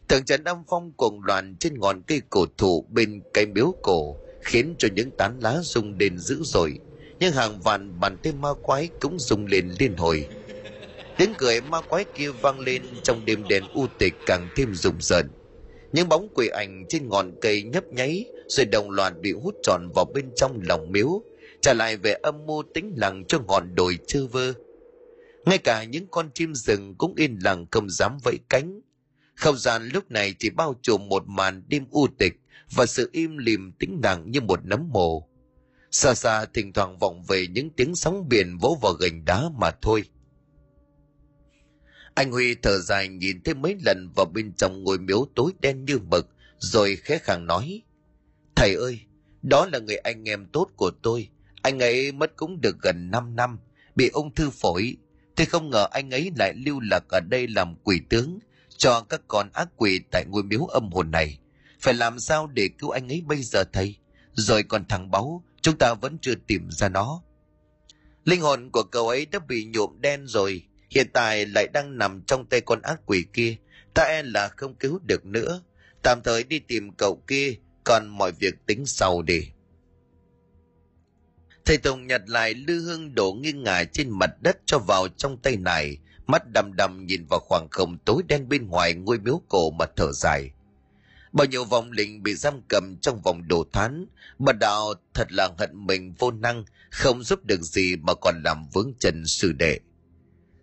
[0.07, 4.15] Thượng trần âm phong cuồng loạn trên ngọn cây cổ thụ bên cây miếu cổ,
[4.41, 6.80] khiến cho những tán lá rung lên dữ dội.
[7.20, 10.28] Nhưng hàng vạn bàn tay ma quái cũng rung lên liên hồi.
[11.18, 15.01] Tiếng cười ma quái kia vang lên trong đêm đèn u tịch càng thêm rùng
[15.01, 15.30] rợn.
[15.93, 19.89] Những bóng quỷ ảnh trên ngọn cây nhấp nháy, rồi đồng loạt bị hút tròn
[19.95, 21.22] vào bên trong lòng miếu
[21.62, 24.53] trả lại về âm mưu tĩnh lặng cho ngọn đồi chơ vơ.
[25.45, 28.82] Ngay cả những con chim rừng cũng yên lặng không dám vẫy cánh.
[29.36, 32.34] Không gian lúc này chỉ bao trùm một màn đêm u tịch
[32.76, 35.28] và sự im lìm tĩnh lặng như một nấm mồ.
[35.91, 39.72] Xa xa thỉnh thoảng vọng về những tiếng sóng biển vỗ vào gành đá mà
[39.82, 40.03] thôi.
[42.14, 45.86] Anh huy thở dài nhìn thêm mấy lần vào bên trong ngôi miếu tối đen
[45.86, 46.28] như mực,
[46.58, 47.82] rồi khẽ khàng nói,
[48.55, 48.99] thầy ơi,
[49.41, 51.30] đó là người anh em tốt của tôi
[51.68, 53.59] anh ấy mất cũng được gần 5 năm,
[53.95, 54.97] bị ung thư phổi.
[55.36, 58.39] Thế không ngờ anh ấy lại lưu lạc ở đây làm quỷ tướng,
[58.78, 61.39] cho các con ác quỷ tại ngôi miếu âm hồn này.
[61.80, 63.95] Phải làm sao để cứu anh ấy bây giờ thầy?
[64.34, 67.22] Rồi còn thằng báu, chúng ta vẫn chưa tìm ra nó.
[68.24, 72.22] Linh hồn của cậu ấy đã bị nhuộm đen rồi, hiện tại lại đang nằm
[72.22, 73.55] trong tay con ác quỷ kia.
[73.93, 75.61] Ta e là không cứu được nữa.
[76.03, 77.53] Tạm thời đi tìm cậu kia,
[77.84, 79.47] còn mọi việc tính sau đi
[81.68, 85.38] thầy tùng nhặt lại lư hương đổ nghiêng ngả trên mặt đất cho vào trong
[85.38, 85.97] tay này.
[86.28, 89.86] Mắt đầm đầm nhìn vào khoảng không tối đen bên ngoài ngôi miếu cổ mà
[89.95, 90.51] thở dài.
[91.32, 94.05] Bao nhiêu vòng linh bị giam cầm trong vòng đồ thán.
[94.39, 98.65] Bà đạo thật là hận mình vô năng, không giúp được gì mà còn làm
[98.74, 99.80] vướng chân sư đệ.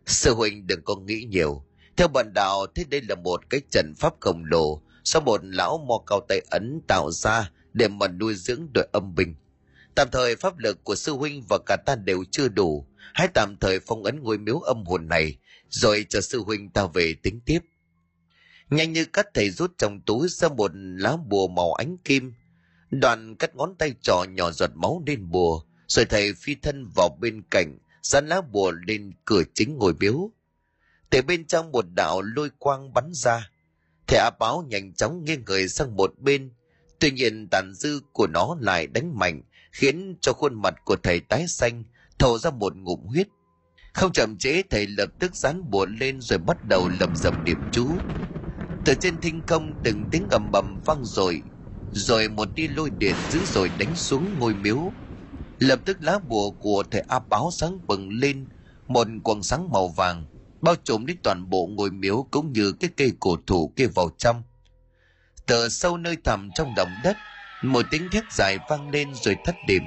[0.07, 1.65] Sư huynh đừng có nghĩ nhiều.
[1.97, 4.83] Theo bản đạo, thế đây là một cái trận pháp khổng lồ.
[5.05, 9.15] Do một lão mò cao tay ấn tạo ra để mà nuôi dưỡng đội âm
[9.15, 9.35] binh
[9.95, 12.87] tạm thời pháp lực của sư huynh và cả ta đều chưa đủ.
[13.15, 15.37] Hãy tạm thời phong ấn ngôi miếu âm hồn này,
[15.69, 17.59] rồi cho sư huynh ta về tính tiếp.
[18.71, 22.33] Nhanh như cắt thầy rút trong túi ra một lá bùa màu ánh kim.
[22.91, 27.19] Đoàn cắt ngón tay trò nhỏ giọt máu lên bùa, rồi thầy phi thân vào
[27.21, 30.31] bên cạnh, dán lá bùa lên cửa chính ngồi miếu.
[31.11, 33.51] từ bên trong một đạo lôi quang bắn ra.
[34.07, 36.51] Thầy áp báo nhanh chóng nghiêng người sang một bên.
[36.99, 39.43] Tuy nhiên tàn dư của nó lại đánh mạnh
[39.75, 41.85] khiến cho khuôn mặt của thầy tái xanh,
[42.19, 43.29] thổ ra một ngụm huyết.
[43.95, 47.59] Không chậm trễ, thầy lập tức dán bùa lên rồi bắt đầu lầm rầm điểm
[47.71, 47.99] chú.
[48.85, 51.43] Từ trên thinh không từng tiếng ầm bầm vang rồi
[51.91, 54.93] rồi một tia lôi điện dữ dội đánh xuống ngôi miếu.
[55.59, 58.47] Lập tức lá bùa của thầy a báo sáng bừng lên,
[58.89, 60.27] một quần sáng màu vàng
[60.61, 64.11] bao trùm đến toàn bộ ngôi miếu cũng như cái cây cổ thụ kia vào
[64.19, 64.43] trong.
[65.47, 67.17] Từ sâu nơi thẳm trong đồng đất
[67.67, 69.83] một tiếng thét dài vang lên rồi thất điểm.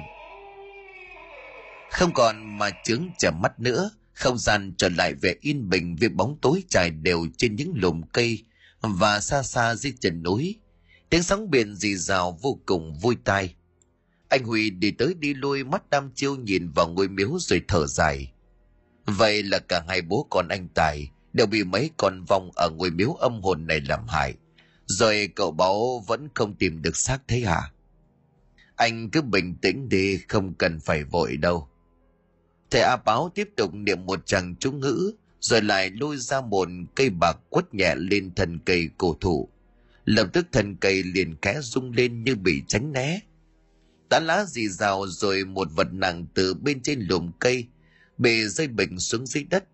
[1.90, 6.08] Không còn mà chướng chầm mắt nữa, không gian trở lại vẻ yên bình với
[6.08, 8.44] bóng tối trải đều trên những lùm cây
[8.80, 10.56] và xa xa dưới chân núi.
[11.10, 13.54] Tiếng sóng biển rì rào vô cùng vui tai.
[14.28, 17.86] Anh huy đi tới đi lui, mắt đăm chiêu nhìn vào ngôi miếu rồi thở
[17.86, 18.32] dài.
[19.06, 22.90] Vậy là cả hai bố con anh tài đều bị mấy con vong ở ngôi
[22.90, 24.34] miếu âm hồn này làm hại
[24.88, 27.72] rồi cậu báo vẫn không tìm được xác thấy hả?
[28.76, 31.68] Anh cứ bình tĩnh đi, không cần phải vội đâu.
[32.70, 36.68] Thầy a báo tiếp tục niệm một tràng chú ngữ, rồi lại lôi ra một
[36.94, 39.48] cây bạc quất nhẹ lên thân cây cổ thụ.
[40.04, 43.20] Lập tức thân cây liền khẽ rung lên như bị tránh né.
[44.08, 47.66] Tán lá dì rào rồi một vật nặng từ bên trên lùm cây
[48.18, 49.64] bị rơi bình xuống dưới đất.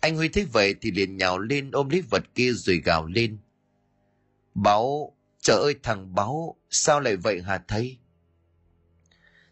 [0.00, 3.38] Anh huy thấy vậy thì liền nhào lên ôm lấy vật kia rồi gào lên
[4.54, 7.98] báo, trời ơi, thằng báo, sao lại vậy hả thầy?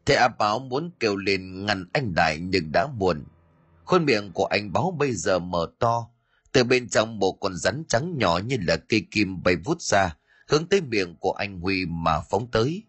[0.07, 3.25] Thầy a báo muốn kêu lên ngăn anh đại nhưng đã muộn.
[3.85, 6.09] Khuôn miệng của anh báo bây giờ mở to.
[6.53, 10.17] Từ bên trong một con rắn trắng nhỏ như là cây kim bay vút ra,
[10.49, 12.83] hướng tới miệng của anh huy mà phóng tới.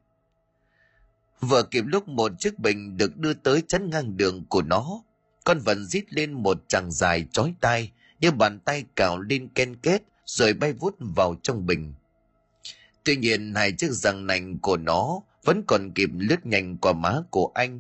[1.42, 5.04] Vừa kịp lúc một chiếc bình được đưa tới chắn ngang đường của nó,
[5.44, 9.76] con vẫn rít lên một chàng dài chói tai, như bàn tay cào lên ken
[9.76, 11.94] kết rồi bay vút vào trong bình
[13.04, 17.22] tuy nhiên hai chiếc răng nành của nó vẫn còn kịp lướt nhanh qua má
[17.30, 17.80] của anh.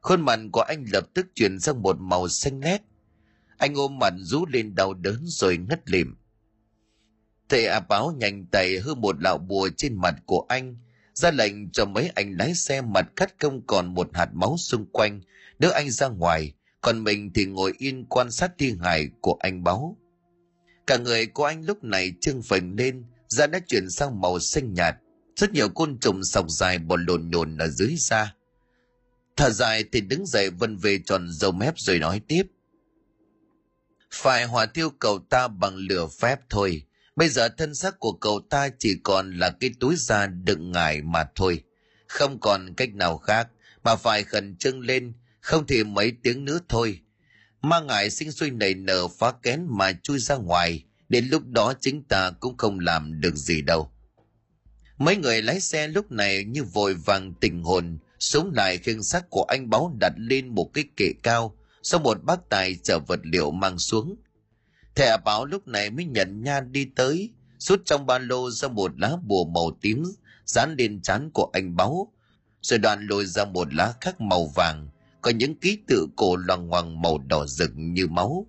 [0.00, 2.82] Khuôn mặt của anh lập tức chuyển sang một màu xanh lét.
[3.56, 6.14] Anh ôm mặt rú lên đau đớn rồi ngất lịm.
[7.48, 10.76] Thầy a báo nhanh tay hư một lạo bùa trên mặt của anh,
[11.14, 14.86] ra lệnh cho mấy anh lái xe mặt cắt không còn một hạt máu xung
[14.86, 15.20] quanh,
[15.58, 19.64] đưa anh ra ngoài, còn mình thì ngồi yên quan sát thi hài của anh
[19.64, 19.96] báo.
[20.86, 24.74] Cả người của anh lúc này trưng phình lên da đã chuyển sang màu xanh
[24.74, 24.96] nhạt.
[25.36, 28.34] Rất nhiều côn trùng sọc dài bò lồn nhồn ở dưới da.
[29.36, 32.42] Thở dài thì đứng dậy vân về tròn dầu mép rồi nói tiếp.
[34.10, 36.82] Phải hỏa thiêu cầu ta bằng lửa phép thôi.
[37.16, 41.02] Bây giờ thân xác của cậu ta chỉ còn là cái túi da đựng ngải
[41.02, 41.62] mà thôi.
[42.08, 43.48] Không còn cách nào khác,
[43.84, 45.12] mà phải khẩn trương lên.
[45.40, 47.00] Không thì mấy tiếng nữa thôi.
[47.62, 51.74] Ma ngải sinh sôi nảy nở phá kén mà chui ra ngoài đến lúc đó
[51.80, 53.90] chính ta cũng không làm được gì đâu.
[54.98, 59.30] Mấy người lái xe lúc này như vội vàng tình hồn, sống lại khiêng xác
[59.30, 63.20] của anh báu đặt lên một cái kệ cao, sau một bác tài chở vật
[63.22, 64.16] liệu mang xuống.
[64.94, 69.00] Thẻ báo lúc này mới nhận nha đi tới, rút trong ba lô ra một
[69.00, 70.02] lá bùa màu tím
[70.44, 72.12] dán lên trán của anh báu,
[72.62, 74.88] rồi đoàn lôi ra một lá khác màu vàng,
[75.20, 78.46] có những ký tự cổ loằng ngoằng màu đỏ rực như máu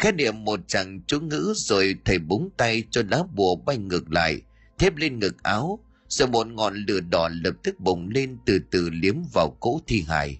[0.00, 4.12] khẽ niệm một chàng chú ngữ rồi thầy búng tay cho lá bùa bay ngược
[4.12, 4.42] lại
[4.80, 5.78] thép lên ngực áo,
[6.08, 10.04] rồi một ngọn lửa đỏ lập tức bùng lên từ từ liếm vào cỗ thi
[10.08, 10.38] hài.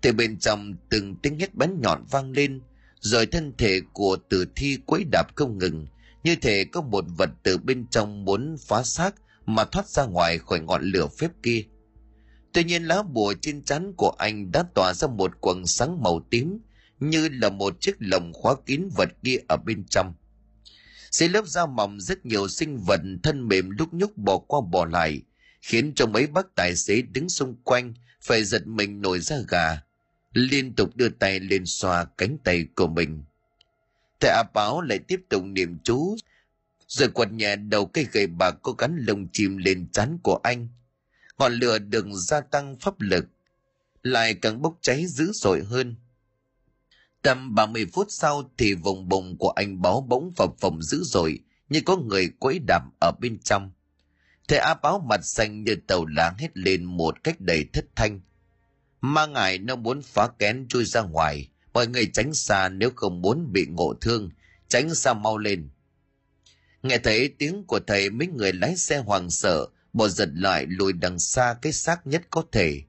[0.00, 2.60] Từ bên trong từng tiếng hét bắn nhọn vang lên,
[3.00, 5.86] rồi thân thể của tử thi quấy đạp không ngừng,
[6.24, 9.14] như thể có một vật từ bên trong muốn phá xác
[9.46, 11.64] mà thoát ra ngoài khỏi ngọn lửa phép kia.
[12.52, 16.26] Tuy nhiên lá bùa trên chắn của anh đã tỏa ra một quầng sáng màu
[16.30, 16.58] tím
[17.10, 20.14] như là một chiếc lồng khóa kín vật kia ở bên trong.
[21.10, 24.84] Dưới lớp da mỏng rất nhiều sinh vật thân mềm lúc nhúc bò qua bò
[24.84, 25.22] lại,
[25.62, 29.82] khiến cho mấy bác tài xế đứng xung quanh phải giật mình nổi ra gà,
[30.32, 33.24] liên tục đưa tay lên xoa cánh tay của mình.
[34.20, 36.16] Thầy a báo lại tiếp tục niệm chú,
[36.88, 40.68] rồi quật nhẹ đầu cây gậy bạc có gắn lồng chim lên chán của anh.
[41.38, 43.26] Ngọn lửa đừng gia tăng pháp lực,
[44.02, 45.94] lại càng bốc cháy dữ dội hơn
[47.24, 51.38] tầm 30 phút sau thì vùng bụng của anh báo bỗng phập phồng dữ dội,
[51.68, 53.72] như có người quấy đạp ở bên trong.
[54.48, 58.20] Thầy áp báo mặt xanh như tàu lá hết lên một cách đầy thất thanh.
[59.00, 63.22] Ma ngại nó muốn phá kén chui ra ngoài, mọi người tránh xa nếu không
[63.22, 64.30] muốn bị ngộ thương,
[64.68, 65.68] tránh xa mau lên.
[66.82, 70.92] Nghe thấy tiếng của thầy, mấy người lái xe hoàng sợ bỏ giật lại lùi
[70.92, 72.82] đằng xa cái xác nhất có thể.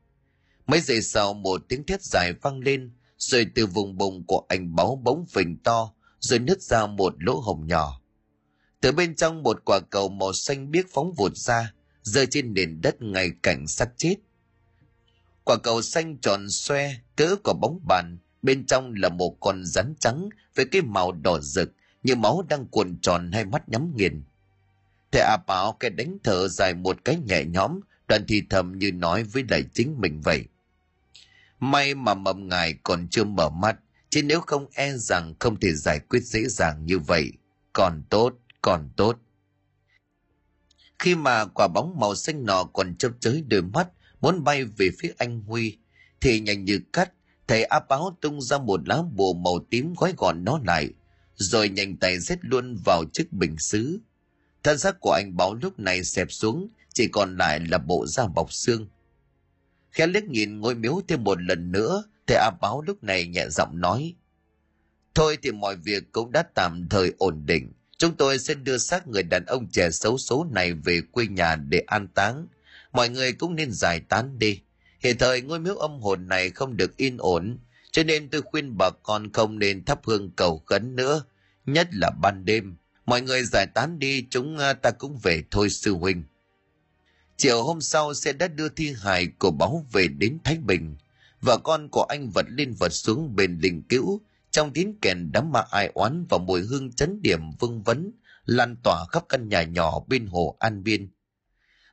[0.68, 4.76] Mấy giây sau, một tiếng thét dài vang lên rồi từ vùng bụng của anh
[4.76, 8.02] báo bóng phình to, rồi nứt ra một lỗ hồng nhỏ.
[8.82, 12.82] Từ bên trong một quả cầu màu xanh biếc phóng vụt ra, rơi trên nền
[12.82, 14.16] đất ngay cạnh xác chết.
[15.44, 19.94] Quả cầu xanh tròn xoe, cỡ của bóng bàn, bên trong là một con rắn
[20.00, 21.72] trắng với cái màu đỏ rực
[22.04, 24.24] như máu đang cuộn tròn hai mắt nhắm nghiền.
[25.12, 28.92] Thầy a Bảo cái đánh thở dài một cái nhẹ nhõm, đoàn thì thầm như
[28.92, 30.46] nói với lại chính mình vậy
[31.60, 33.80] may mà mầm ngài còn chưa mở mắt,
[34.10, 37.32] chứ nếu không e rằng không thể giải quyết dễ dàng như vậy,
[37.74, 39.18] còn tốt còn tốt.
[41.00, 43.88] Khi mà quả bóng màu xanh nọ còn chớp chới đôi mắt,
[44.22, 45.78] muốn bay về phía anh huy,
[46.22, 47.12] thì nhanh như cắt,
[47.48, 50.90] thầy a báo tung ra một lá bùa màu tím gói gọn nó lại,
[51.36, 54.00] rồi nhanh tay rết luôn vào chiếc bình xứ.
[54.64, 58.28] Thân xác của anh báo lúc này xẹp xuống, chỉ còn lại là bộ da
[58.28, 58.88] bọc xương
[59.96, 63.48] khẽ liếc nhìn ngôi miếu thêm một lần nữa, thầy a báo lúc này nhẹ
[63.50, 64.16] giọng nói,
[65.16, 67.72] thôi thì mọi việc cũng đã tạm thời ổn định.
[67.98, 71.56] Chúng tôi sẽ đưa xác người đàn ông trẻ xấu số này về quê nhà
[71.56, 72.48] để an táng.
[72.92, 74.62] Mọi người cũng nên giải tán đi.
[75.00, 77.58] Hiện thời ngôi miếu âm hồn này không được yên ổn,
[77.92, 81.24] cho nên tôi khuyên bà con không nên thắp hương cầu khấn nữa,
[81.66, 82.76] nhất là ban đêm.
[83.06, 86.24] Mọi người giải tán đi, chúng à, ta cũng về thôi sư huynh
[87.38, 90.96] chiều hôm sau sẽ đã đưa thi hài của báu về đến thái bình
[91.42, 94.22] và con của anh vật lên vật xuống bên đình cữu
[94.52, 98.12] trong tiếng kèn đám ma ai oán và mùi hương chấn điểm vương vấn
[98.46, 101.10] lan tỏa khắp căn nhà nhỏ bên hồ an biên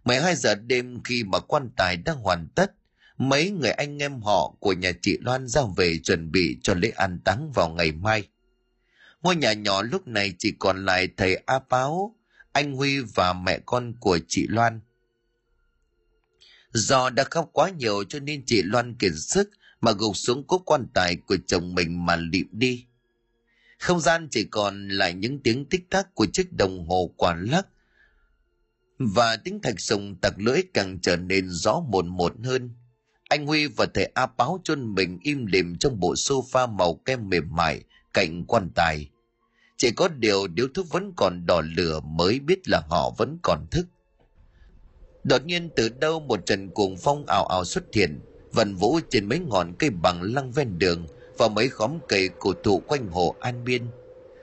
[0.04, 2.72] 12 giờ đêm khi mà quan tài đang hoàn tất
[3.18, 6.88] mấy người anh em họ của nhà chị Loan ra về chuẩn bị cho lễ
[6.88, 8.28] an táng vào ngày mai.
[9.22, 12.16] Ngôi nhà nhỏ lúc này chỉ còn lại thầy A Páo,
[12.52, 14.80] anh Huy và mẹ con của chị Loan.
[16.72, 19.50] Do đã khóc quá nhiều cho nên chị Loan kiệt sức
[19.80, 22.86] mà gục xuống cốt quan tài của chồng mình mà lịm đi.
[23.78, 27.66] Không gian chỉ còn lại những tiếng tích tắc của chiếc đồng hồ quả lắc
[28.98, 32.70] và tiếng thạch sùng tặc lưỡi càng trở nên rõ mồn một hơn.
[33.28, 37.28] Anh Huy và thầy A Báo chôn mình im lìm trong bộ sofa màu kem
[37.28, 37.82] mềm mại
[38.14, 39.10] cạnh quan tài.
[39.76, 43.66] Chỉ có điều điếu thuốc vẫn còn đỏ lửa mới biết là họ vẫn còn
[43.70, 43.86] thức.
[45.24, 48.20] Đột nhiên từ đâu một trận cuồng phong ảo ảo xuất hiện,
[48.52, 51.06] vần vũ trên mấy ngọn cây bằng lăng ven đường
[51.38, 53.82] và mấy khóm cây cổ thụ quanh hồ An Biên.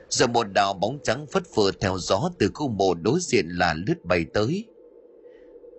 [0.10, 3.76] giờ một đạo bóng trắng phất phơ theo gió từ khu mộ đối diện là
[3.88, 4.66] lướt bay tới.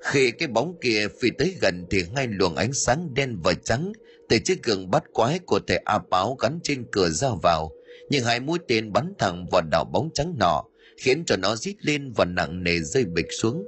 [0.00, 3.92] Khi cái bóng kia phi tới gần thì hai luồng ánh sáng đen và trắng
[4.28, 7.72] từ chiếc gương bắt quái của thầy A Báo gắn trên cửa ra vào,
[8.10, 10.64] nhưng hai mũi tên bắn thẳng vào đạo bóng trắng nọ,
[10.96, 13.66] khiến cho nó rít lên và nặng nề rơi bịch xuống.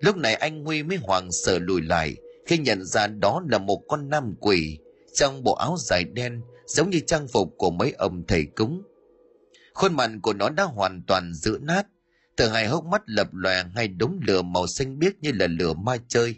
[0.00, 3.82] Lúc này anh Huy mới hoàng sợ lùi lại khi nhận ra đó là một
[3.88, 4.78] con nam quỷ
[5.14, 8.82] trong bộ áo dài đen giống như trang phục của mấy ông thầy cúng.
[9.74, 11.86] Khuôn mặt của nó đã hoàn toàn giữ nát,
[12.36, 15.72] từ hai hốc mắt lập lòe hay đống lửa màu xanh biếc như là lửa
[15.72, 16.34] ma chơi.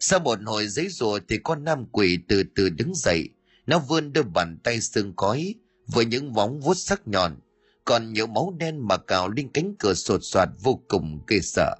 [0.00, 3.28] Sau một hồi giấy rùa thì con nam quỷ từ từ đứng dậy,
[3.66, 5.54] nó vươn đôi bàn tay xương khói
[5.86, 7.36] với những vóng vuốt sắc nhọn,
[7.84, 11.76] còn nhiều máu đen mà cào lên cánh cửa sột soạt vô cùng ghê sợ.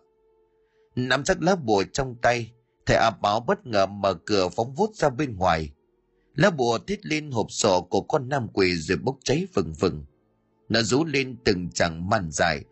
[1.08, 2.52] Nắm chắc lá bùa trong tay,
[2.86, 5.70] thầy A Báo bất ngờ mở cửa phóng vút ra bên ngoài.
[6.34, 10.04] Lá bùa thiết lên hộp sọ của con nam quỷ rồi bốc cháy vừng vừng.
[10.68, 12.64] Nó rú lên từng chẳng màn dài,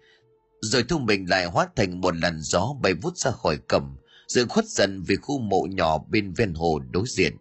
[0.61, 4.47] rồi thu mình lại hóa thành một làn gió bay vút ra khỏi cầm, rồi
[4.47, 7.37] khuất dần về khu mộ nhỏ bên ven hồ đối diện.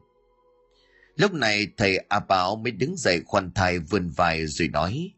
[1.15, 5.11] Lúc này thầy A Bảo mới đứng dậy khoan thai vươn vai rồi nói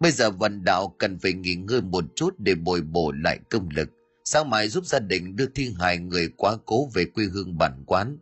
[0.00, 3.68] Bây giờ vận đạo cần phải nghỉ ngơi một chút để bồi bổ lại công
[3.74, 3.88] lực.
[4.24, 7.84] Sao mai giúp gia đình đưa thi hài người quá cố về quê hương bản
[7.86, 8.18] quán.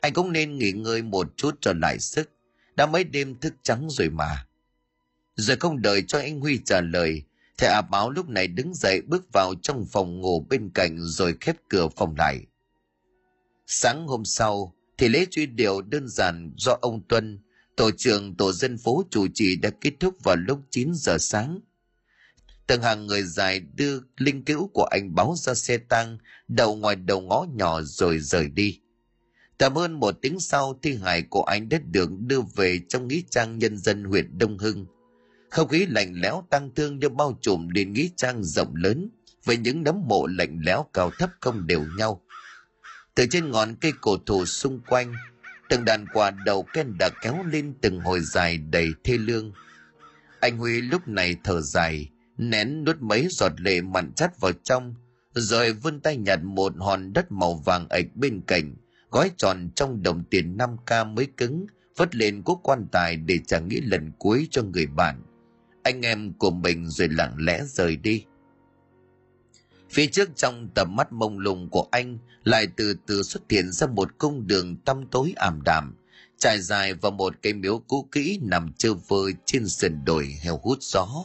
[0.00, 2.30] Anh cũng nên nghỉ ngơi một chút cho lại sức.
[2.76, 4.46] Đã mấy đêm thức trắng rồi mà.
[5.36, 7.22] Rồi không đợi cho anh Huy trả lời,
[7.58, 11.36] thầy à Báo lúc này đứng dậy bước vào trong phòng ngủ bên cạnh rồi
[11.40, 12.40] khép cửa phòng lại.
[13.66, 17.40] Sáng hôm sau, thì lễ truy điệu đơn giản do ông Tuân,
[17.76, 21.60] tổ trưởng tổ dân phố chủ trì đã kết thúc vào lúc 9 giờ sáng.
[22.68, 26.96] Từng hàng người dài đưa linh cữu của anh báo ra xe tăng, đầu ngoài
[26.96, 28.80] đầu ngõ nhỏ rồi rời đi.
[29.58, 33.20] Tầm hơn một tiếng sau, thi hài của anh đã được đưa về trong nghĩa
[33.30, 34.86] trang nhân dân huyện Đông Hưng.
[35.50, 39.10] Không khí lạnh lẽo tăng thương như bao trùm lên nghĩa trang rộng lớn,
[39.44, 42.22] với những nấm mộ lạnh lẽo cao thấp không đều nhau
[43.14, 45.14] từ trên ngọn cây cổ thụ xung quanh
[45.68, 49.52] từng đàn quà đầu ken đã kéo lên từng hồi dài đầy thê lương
[50.40, 54.94] anh huy lúc này thở dài nén nuốt mấy giọt lệ mặn chắt vào trong
[55.34, 58.74] rồi vươn tay nhặt một hòn đất màu vàng ạch bên cạnh
[59.10, 61.66] gói tròn trong đồng tiền 5 k mới cứng
[61.96, 65.22] vất lên cố quan tài để trả nghĩ lần cuối cho người bạn.
[65.82, 68.24] Anh em của mình rồi lặng lẽ rời đi.
[69.90, 73.86] Phía trước trong tầm mắt mông lung của anh lại từ từ xuất hiện ra
[73.86, 75.94] một cung đường tăm tối ảm đạm,
[76.38, 80.60] trải dài vào một cây miếu cũ kỹ nằm trơ vơ trên sườn đồi heo
[80.62, 81.24] hút gió,